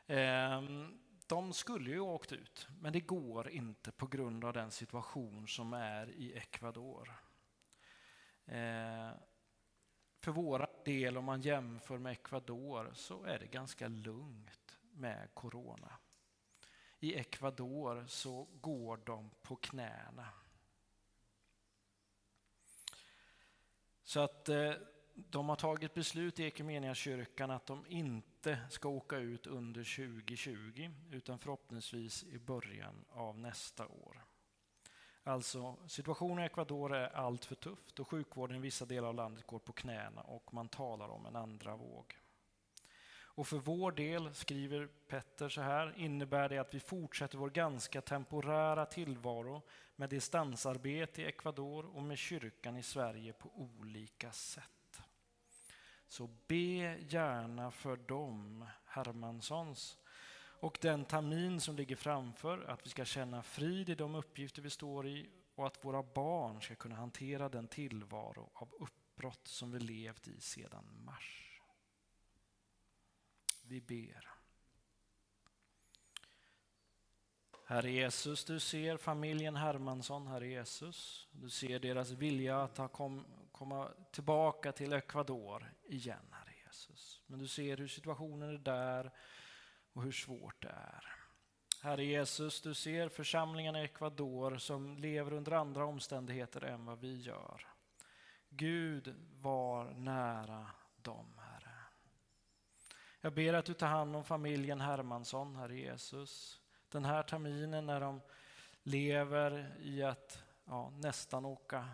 Ehm, 0.08 1.00
de 1.28 1.54
skulle 1.54 1.90
ju 1.90 2.00
ha 2.00 2.08
åkt 2.08 2.32
ut, 2.32 2.68
men 2.80 2.94
det 2.94 3.00
går 3.00 3.50
inte 3.50 3.92
på 3.92 4.08
grund 4.08 4.46
av 4.46 4.54
den 4.54 4.72
situation 4.72 5.48
som 5.48 5.74
är 5.74 6.10
i 6.10 6.34
Ecuador. 6.34 7.14
Ehm, 8.46 9.14
för 10.20 10.32
vår 10.32 10.68
del, 10.86 11.18
om 11.18 11.26
man 11.26 11.42
jämför 11.42 11.98
med 11.98 12.12
Ecuador, 12.12 12.92
så 12.94 13.24
är 13.24 13.40
det 13.40 13.48
ganska 13.48 13.88
lugnt 13.88 14.80
med 14.92 15.30
corona. 15.34 15.98
I 17.00 17.16
Ecuador 17.16 18.06
så 18.08 18.48
går 18.62 18.98
de 18.98 19.30
på 19.42 19.56
knäna. 19.56 20.28
Så 24.04 24.20
att 24.20 24.50
eh, 24.50 24.74
de 25.14 25.50
har 25.50 25.56
tagit 25.56 25.94
beslut 25.94 26.40
i 26.40 26.94
kyrkan 26.94 27.52
att 27.52 27.66
de 27.66 27.86
inte 27.88 28.60
ska 28.70 28.90
åka 28.90 29.18
ut 29.18 29.48
under 29.48 30.08
2020 30.08 30.90
utan 31.12 31.40
förhoppningsvis 31.40 32.24
i 32.24 32.40
början 32.40 33.06
av 33.10 33.40
nästa 33.40 33.88
år. 33.88 34.26
Alltså, 35.24 35.76
situationen 35.88 36.44
i 36.44 36.46
Ecuador 36.46 36.96
är 36.96 37.16
allt 37.16 37.46
för 37.46 37.56
tufft 37.56 38.00
och 38.00 38.08
sjukvården 38.08 38.58
i 38.58 38.60
vissa 38.60 38.86
delar 38.86 39.08
av 39.08 39.16
landet 39.16 39.48
går 39.48 39.60
på 39.60 39.74
knäna 39.74 40.22
och 40.22 40.54
man 40.54 40.70
talar 40.70 41.10
om 41.10 41.26
en 41.26 41.36
andra 41.36 41.76
våg. 41.76 42.16
Och 43.38 43.48
för 43.48 43.58
vår 43.58 43.92
del, 43.92 44.34
skriver 44.34 44.88
Petter 45.08 45.50
så 45.50 45.62
här, 45.62 45.94
innebär 45.98 46.50
det 46.50 46.58
att 46.58 46.74
vi 46.74 46.80
fortsätter 46.80 47.38
vår 47.38 47.50
ganska 47.50 48.02
temporära 48.02 48.86
tillvaro 48.86 49.62
med 49.96 50.10
distansarbete 50.10 51.22
i 51.22 51.26
Ecuador 51.26 51.96
och 51.96 52.04
med 52.04 52.18
kyrkan 52.18 52.78
i 52.78 52.84
Sverige 52.84 53.34
på 53.34 53.52
olika 53.56 54.32
sätt. 54.32 55.02
Så 56.08 56.30
be 56.48 56.98
gärna 57.10 57.72
för 57.72 57.98
dem, 57.98 58.66
Hermanssons, 58.86 59.98
och 60.60 60.78
den 60.82 61.06
termin 61.06 61.62
som 61.62 61.76
ligger 61.76 61.96
framför, 61.96 62.66
att 62.70 62.86
vi 62.86 62.90
ska 62.90 63.06
känna 63.06 63.44
frid 63.44 63.90
i 63.90 63.96
de 63.96 64.16
uppgifter 64.16 64.62
vi 64.62 64.70
står 64.70 65.08
i 65.08 65.30
och 65.56 65.68
att 65.68 65.86
våra 65.86 66.04
barn 66.04 66.62
ska 66.62 66.76
kunna 66.76 66.96
hantera 66.96 67.50
den 67.50 67.68
tillvaro 67.68 68.50
av 68.54 68.74
uppbrott 68.80 69.48
som 69.48 69.72
vi 69.72 69.80
levt 69.80 70.28
i 70.28 70.42
sedan 70.42 70.86
mars. 71.06 71.47
Vi 73.68 73.82
ber. 73.82 74.30
Herre 77.66 77.92
Jesus, 77.92 78.46
du 78.46 78.60
ser 78.60 78.98
familjen 78.98 79.56
Hermansson, 79.56 80.28
Herre 80.28 80.48
Jesus. 80.48 81.28
Du 81.32 81.50
ser 81.50 81.80
deras 81.80 82.12
vilja 82.12 82.62
att 82.62 82.92
kom, 82.92 83.26
komma 83.52 83.92
tillbaka 84.12 84.72
till 84.72 84.94
Ecuador 84.94 85.74
igen, 85.84 86.26
Herre 86.32 86.54
Jesus. 86.66 87.22
Men 87.28 87.40
du 87.40 87.48
ser 87.48 87.78
hur 87.78 87.88
situationen 87.88 88.50
är 88.50 88.58
där 88.58 89.12
och 89.94 90.04
hur 90.04 90.12
svårt 90.12 90.62
det 90.62 90.70
är. 90.70 91.14
Herre 91.82 92.06
Jesus, 92.06 92.62
du 92.62 92.74
ser 92.74 93.10
församlingarna 93.10 93.82
i 93.82 93.86
Ecuador 93.86 94.58
som 94.58 94.98
lever 94.98 95.34
under 95.34 95.52
andra 95.52 95.86
omständigheter 95.86 96.64
än 96.64 96.86
vad 96.86 97.00
vi 97.00 97.18
gör. 97.18 97.68
Gud 98.50 99.16
var 99.42 99.94
nära 99.94 100.68
dem, 101.02 101.37
jag 103.22 103.34
ber 103.34 103.54
att 103.54 103.66
du 103.66 103.74
tar 103.74 103.88
hand 103.88 104.16
om 104.16 104.24
familjen 104.24 104.82
Hermansson, 104.82 105.56
Herre 105.56 105.80
Jesus. 105.80 106.62
Den 106.90 107.06
här 107.06 107.24
terminen 107.24 107.86
när 107.86 108.00
de 108.00 108.22
lever 108.84 109.76
i 109.80 110.04
att 110.04 110.44
ja, 110.66 110.90
nästan 110.90 111.46
åka 111.46 111.90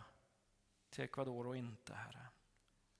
till 0.89 1.03
Ecuador 1.03 1.47
och 1.47 1.57
inte, 1.57 1.93
Herre. 1.93 2.27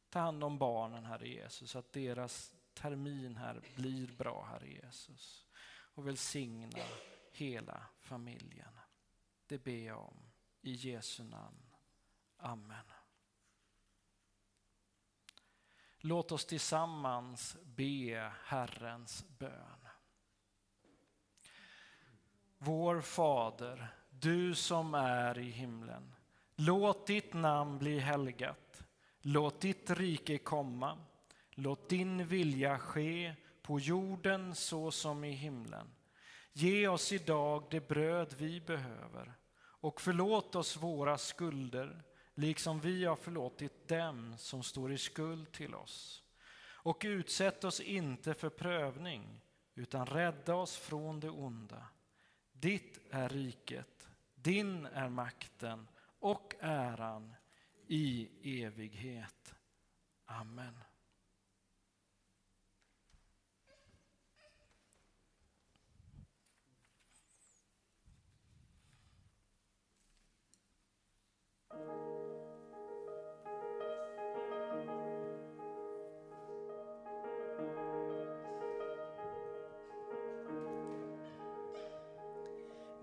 Ta 0.10 0.20
hand 0.20 0.44
om 0.44 0.58
barnen, 0.58 1.06
Herre 1.06 1.28
Jesus, 1.28 1.72
så 1.72 1.80
att 1.80 1.94
deras 1.94 2.54
termin 2.74 3.38
här 3.38 3.62
blir 3.76 4.08
bra, 4.18 4.48
Herre 4.52 4.68
Jesus. 4.68 5.48
Och 5.96 6.08
välsigna 6.08 6.84
hela 7.32 7.86
familjen. 8.00 8.80
Det 9.48 9.58
ber 9.58 9.86
jag 9.86 10.00
om 10.00 10.32
i 10.62 10.72
Jesu 10.72 11.24
namn. 11.24 11.76
Amen. 12.38 12.86
Låt 16.06 16.32
oss 16.32 16.46
tillsammans 16.46 17.58
be 17.64 18.32
Herrens 18.46 19.26
bön. 19.38 19.88
Vår 22.58 23.02
Fader, 23.02 23.88
du 24.10 24.56
som 24.56 24.94
är 24.94 25.40
i 25.40 25.50
himlen. 25.50 26.16
Låt 26.56 27.08
ditt 27.08 27.34
namn 27.34 27.78
bli 27.78 28.00
helgat. 28.00 28.84
Låt 29.22 29.62
ditt 29.62 29.90
rike 29.90 30.38
komma. 30.38 30.98
Låt 31.52 31.90
din 31.90 32.28
vilja 32.28 32.80
ske 32.80 33.36
på 33.62 33.80
jorden 33.80 34.56
så 34.56 34.92
som 34.92 35.24
i 35.24 35.32
himlen. 35.32 35.88
Ge 36.54 36.88
oss 36.88 37.12
idag 37.12 37.64
det 37.72 37.88
bröd 37.88 38.36
vi 38.38 38.62
behöver 38.62 39.34
och 39.58 40.02
förlåt 40.02 40.56
oss 40.56 40.78
våra 40.78 41.18
skulder 41.18 42.04
liksom 42.36 42.80
vi 42.80 43.06
har 43.06 43.16
förlåtit 43.16 43.88
dem 43.88 44.36
som 44.38 44.64
står 44.64 44.92
i 44.92 44.98
skuld 44.98 45.52
till 45.52 45.76
oss. 45.76 46.24
Och 46.84 47.02
utsätt 47.06 47.64
oss 47.64 47.80
inte 47.80 48.34
för 48.34 48.50
prövning 48.50 49.42
utan 49.76 50.06
rädda 50.06 50.56
oss 50.56 50.78
från 50.78 51.20
det 51.20 51.30
onda. 51.30 51.88
Ditt 52.52 53.00
är 53.10 53.30
riket, 53.30 54.08
din 54.36 54.86
är 54.86 55.10
makten 55.10 55.88
och 56.20 56.56
äran 56.60 57.36
i 57.88 58.30
evighet. 58.64 59.56
Amen. 60.26 60.74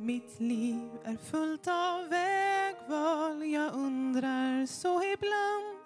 Mitt 0.02 0.40
liv 0.40 0.88
är 1.04 1.16
fullt 1.16 1.68
av 1.68 2.08
vägval. 2.08 3.44
Jag 3.46 3.74
undrar 3.74 4.66
så 4.66 5.02
ibland 5.02 5.78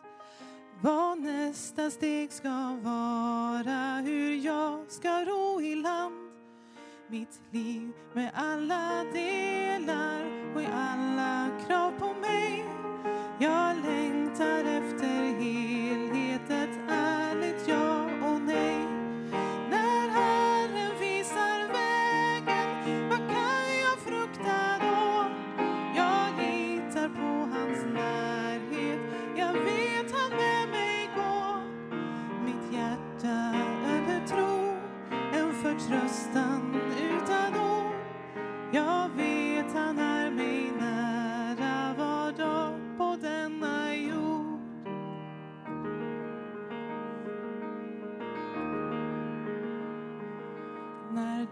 vad 0.81 1.19
nästa 1.19 1.91
steg 1.91 2.33
ska 2.33 2.79
vara. 2.83 4.03
Hur 4.05 4.35
jag 4.35 4.91
ska 4.91 5.25
ro 5.25 5.61
i 5.61 5.75
land 5.75 6.31
Mitt 7.09 7.41
liv 7.51 7.93
med 8.13 8.31
alla 8.35 9.05
delar 9.13 10.53
och 10.55 10.63
i 10.63 10.67
alla 10.73 11.51
krav 11.67 11.91
på 11.99 12.15
mig. 12.21 12.65
Jag 13.41 13.77
längtar 13.77 14.65
efter 14.65 15.41
helhet, 15.41 15.64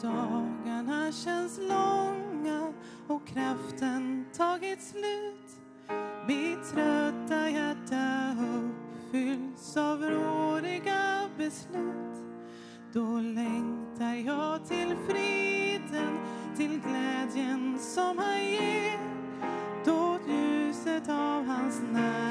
dagarna 0.02 1.12
känns 1.12 1.58
långa 1.58 2.72
och 3.06 3.26
kraften 3.26 4.24
tagit 4.36 4.82
slut. 4.82 5.62
Mitt 6.28 6.70
trötta 6.72 7.50
hjärta 7.50 8.36
uppfylls 8.40 9.76
av 9.76 10.02
rådiga 10.02 11.28
beslut. 11.36 12.22
Då 12.92 13.20
längtar 13.20 14.14
jag 14.14 14.66
till 14.66 14.96
friden, 15.08 16.18
till 16.56 16.80
glädjen 16.80 17.78
som 17.78 18.18
han 18.18 18.44
ger 18.44 18.98
Då 19.84 20.18
ljuset 20.28 21.08
av 21.08 21.44
hans 21.44 21.82
närhet 21.92 22.21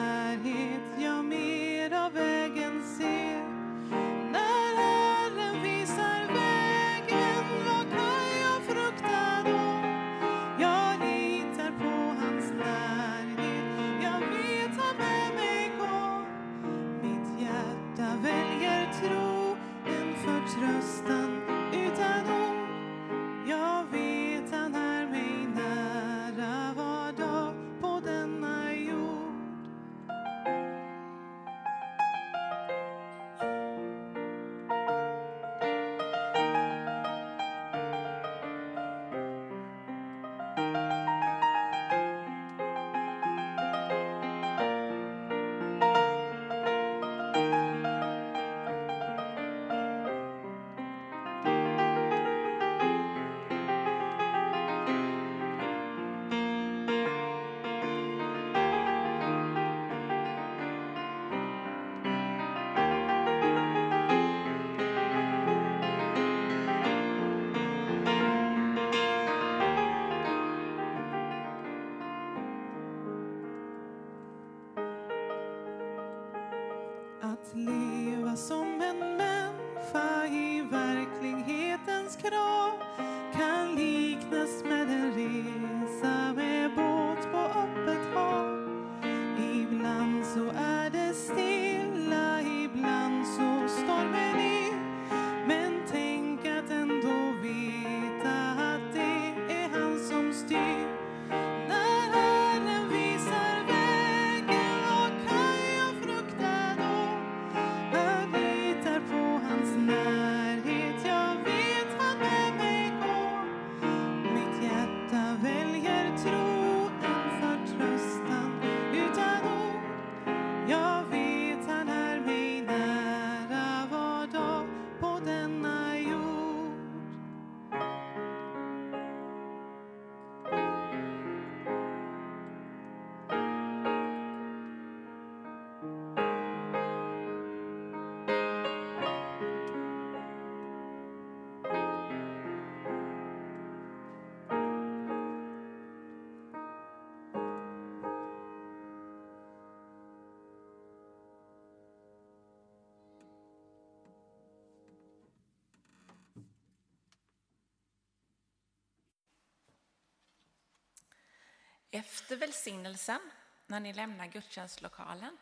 Efter 161.94 162.36
välsignelsen, 162.36 163.20
när 163.68 163.80
ni 163.80 163.94
lämnar 163.94 164.28
gudstjänstlokalen, 164.28 165.38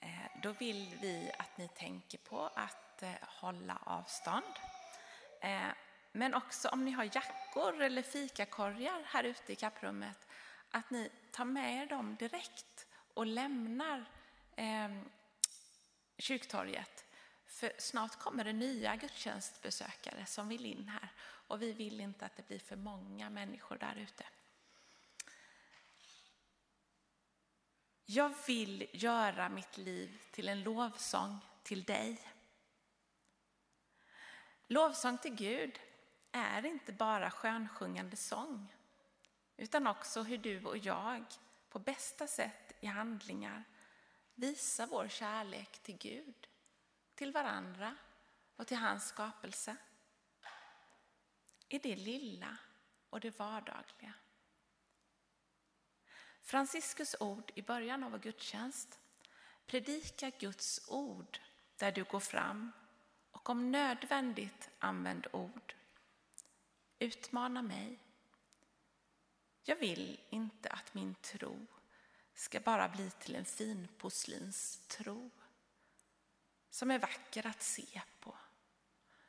eh, 0.00 0.40
då 0.42 0.52
vill 0.52 0.98
vi 1.00 1.30
att 1.38 1.58
ni 1.58 1.68
tänker 1.68 2.18
på 2.18 2.50
att 2.54 3.02
eh, 3.02 3.12
hålla 3.20 3.78
avstånd. 3.84 4.54
Eh, 5.40 5.68
men 6.12 6.34
också 6.34 6.68
om 6.68 6.84
ni 6.84 6.90
har 6.90 7.04
jackor 7.04 7.82
eller 7.82 8.02
fikakorgar 8.02 9.02
här 9.06 9.24
ute 9.24 9.52
i 9.52 9.56
kapprummet, 9.56 10.26
att 10.70 10.90
ni 10.90 11.10
tar 11.30 11.44
med 11.44 11.82
er 11.82 11.86
dem 11.86 12.16
direkt 12.16 12.86
och 13.14 13.26
lämnar 13.26 14.04
eh, 14.56 14.90
kyrktorget. 16.18 17.04
För 17.46 17.72
snart 17.78 18.18
kommer 18.18 18.44
det 18.44 18.52
nya 18.52 18.96
gudstjänstbesökare 18.96 20.26
som 20.26 20.48
vill 20.48 20.66
in 20.66 20.88
här 20.88 21.08
och 21.22 21.62
vi 21.62 21.72
vill 21.72 22.00
inte 22.00 22.26
att 22.26 22.36
det 22.36 22.48
blir 22.48 22.58
för 22.58 22.76
många 22.76 23.30
människor 23.30 23.76
där 23.76 23.96
ute. 23.96 24.24
Jag 28.14 28.34
vill 28.46 28.86
göra 28.92 29.48
mitt 29.48 29.76
liv 29.76 30.22
till 30.30 30.48
en 30.48 30.62
lovsång 30.62 31.38
till 31.62 31.84
dig. 31.84 32.20
Lovsång 34.66 35.18
till 35.18 35.34
Gud 35.34 35.80
är 36.32 36.66
inte 36.66 36.92
bara 36.92 37.30
skönsjungande 37.30 38.16
sång 38.16 38.74
utan 39.56 39.86
också 39.86 40.22
hur 40.22 40.38
du 40.38 40.64
och 40.64 40.78
jag 40.78 41.24
på 41.68 41.78
bästa 41.78 42.26
sätt 42.26 42.72
i 42.80 42.86
handlingar 42.86 43.64
visar 44.34 44.86
vår 44.86 45.08
kärlek 45.08 45.78
till 45.82 45.96
Gud, 45.96 46.48
till 47.14 47.32
varandra 47.32 47.96
och 48.56 48.66
till 48.66 48.76
hans 48.76 49.08
skapelse. 49.08 49.76
I 51.68 51.78
det 51.78 51.96
lilla 51.96 52.56
och 53.10 53.20
det 53.20 53.38
vardagliga. 53.38 54.14
Franciscus 56.42 57.16
ord 57.20 57.52
i 57.54 57.62
början 57.62 58.04
av 58.04 58.10
vår 58.10 58.18
gudstjänst. 58.18 58.98
Predika 59.66 60.30
Guds 60.30 60.88
ord 60.88 61.40
där 61.76 61.92
du 61.92 62.04
går 62.04 62.20
fram 62.20 62.72
och 63.30 63.50
om 63.50 63.70
nödvändigt 63.70 64.70
använd 64.78 65.26
ord. 65.32 65.74
Utmana 66.98 67.62
mig. 67.62 67.98
Jag 69.62 69.76
vill 69.76 70.20
inte 70.30 70.68
att 70.68 70.94
min 70.94 71.14
tro 71.14 71.66
ska 72.34 72.60
bara 72.60 72.88
bli 72.88 73.10
till 73.10 73.36
en 73.36 73.44
fin 73.44 73.88
porslinstro 73.98 75.30
som 76.70 76.90
är 76.90 76.98
vacker 76.98 77.46
att 77.46 77.62
se 77.62 78.02
på, 78.20 78.36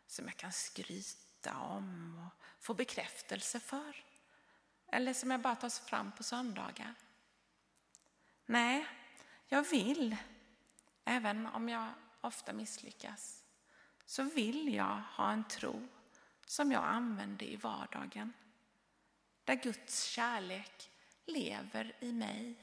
som 0.08 0.26
jag 0.26 0.38
kan 0.38 0.52
skryta 0.52 1.58
om 1.58 2.18
och 2.28 2.64
få 2.64 2.74
bekräftelse 2.74 3.60
för 3.60 4.06
eller 4.94 5.14
som 5.14 5.32
jag 5.32 5.40
bara 5.40 5.56
tar 5.56 5.70
fram 5.70 6.12
på 6.12 6.24
söndagar. 6.24 6.96
Nej, 8.46 8.88
jag 9.48 9.70
vill, 9.70 10.18
även 11.06 11.48
om 11.48 11.70
jag 11.70 11.94
ofta 12.22 12.54
misslyckas, 12.54 13.44
så 14.06 14.24
vill 14.24 14.74
jag 14.74 15.02
ha 15.02 15.32
en 15.32 15.48
tro 15.48 15.88
som 16.46 16.72
jag 16.72 16.84
använder 16.84 17.46
i 17.46 17.56
vardagen. 17.56 18.34
Där 19.44 19.56
Guds 19.56 20.04
kärlek 20.04 20.92
lever 21.26 21.96
i 22.00 22.12
mig 22.12 22.56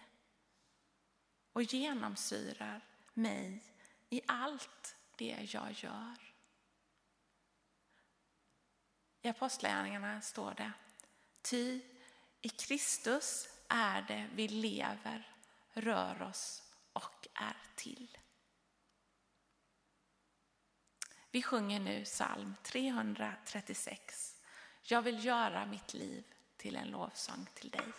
och 1.53 1.63
genomsyrar 1.63 2.81
mig 3.15 3.63
i 4.11 4.21
allt 4.27 4.97
det 5.17 5.49
jag 5.53 5.73
gör. 5.73 6.17
I 9.23 9.29
Apostlagärningarna 9.29 10.21
står 10.21 10.55
det, 10.55 10.73
ty 11.43 11.81
i 12.43 12.49
Kristus 12.49 13.49
är 13.69 14.03
det 14.03 14.29
vi 14.35 14.49
lever, 14.49 15.35
rör 15.73 16.23
oss 16.23 16.63
och 16.93 17.29
är 17.35 17.57
till. 17.75 18.19
Vi 21.31 21.43
sjunger 21.43 21.81
nu 21.81 22.05
psalm 22.05 22.55
336. 22.63 24.37
Jag 24.83 25.03
vill 25.03 25.25
göra 25.25 25.67
mitt 25.67 25.95
liv 25.95 26.25
till 26.57 26.77
en 26.77 26.89
lovsång 26.89 27.47
till 27.55 27.71
dig. 27.71 27.93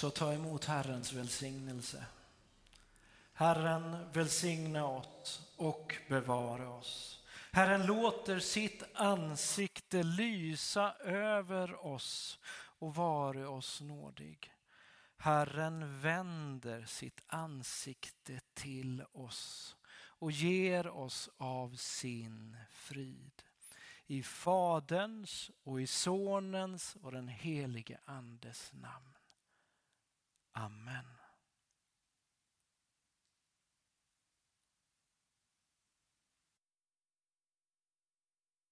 Så 0.00 0.10
ta 0.10 0.32
emot 0.32 0.64
Herrens 0.64 1.12
välsignelse. 1.12 2.04
Herren 3.32 4.12
välsigna 4.12 4.86
oss 4.86 5.52
och 5.56 5.96
bevara 6.08 6.68
oss. 6.68 7.22
Herren 7.52 7.86
låter 7.86 8.38
sitt 8.38 8.82
ansikte 8.94 10.02
lysa 10.02 10.92
över 11.04 11.86
oss 11.86 12.38
och 12.78 12.94
vare 12.94 13.46
oss 13.46 13.80
nådig. 13.80 14.52
Herren 15.16 16.00
vänder 16.00 16.84
sitt 16.84 17.20
ansikte 17.26 18.40
till 18.54 19.04
oss 19.12 19.76
och 19.92 20.32
ger 20.32 20.88
oss 20.88 21.30
av 21.36 21.76
sin 21.76 22.56
frid. 22.70 23.42
I 24.06 24.22
Faderns 24.22 25.50
och 25.64 25.80
i 25.80 25.86
Sonens 25.86 26.96
och 27.02 27.12
den 27.12 27.28
helige 27.28 27.98
Andes 28.04 28.72
namn. 28.72 29.19
Amen. 30.56 31.19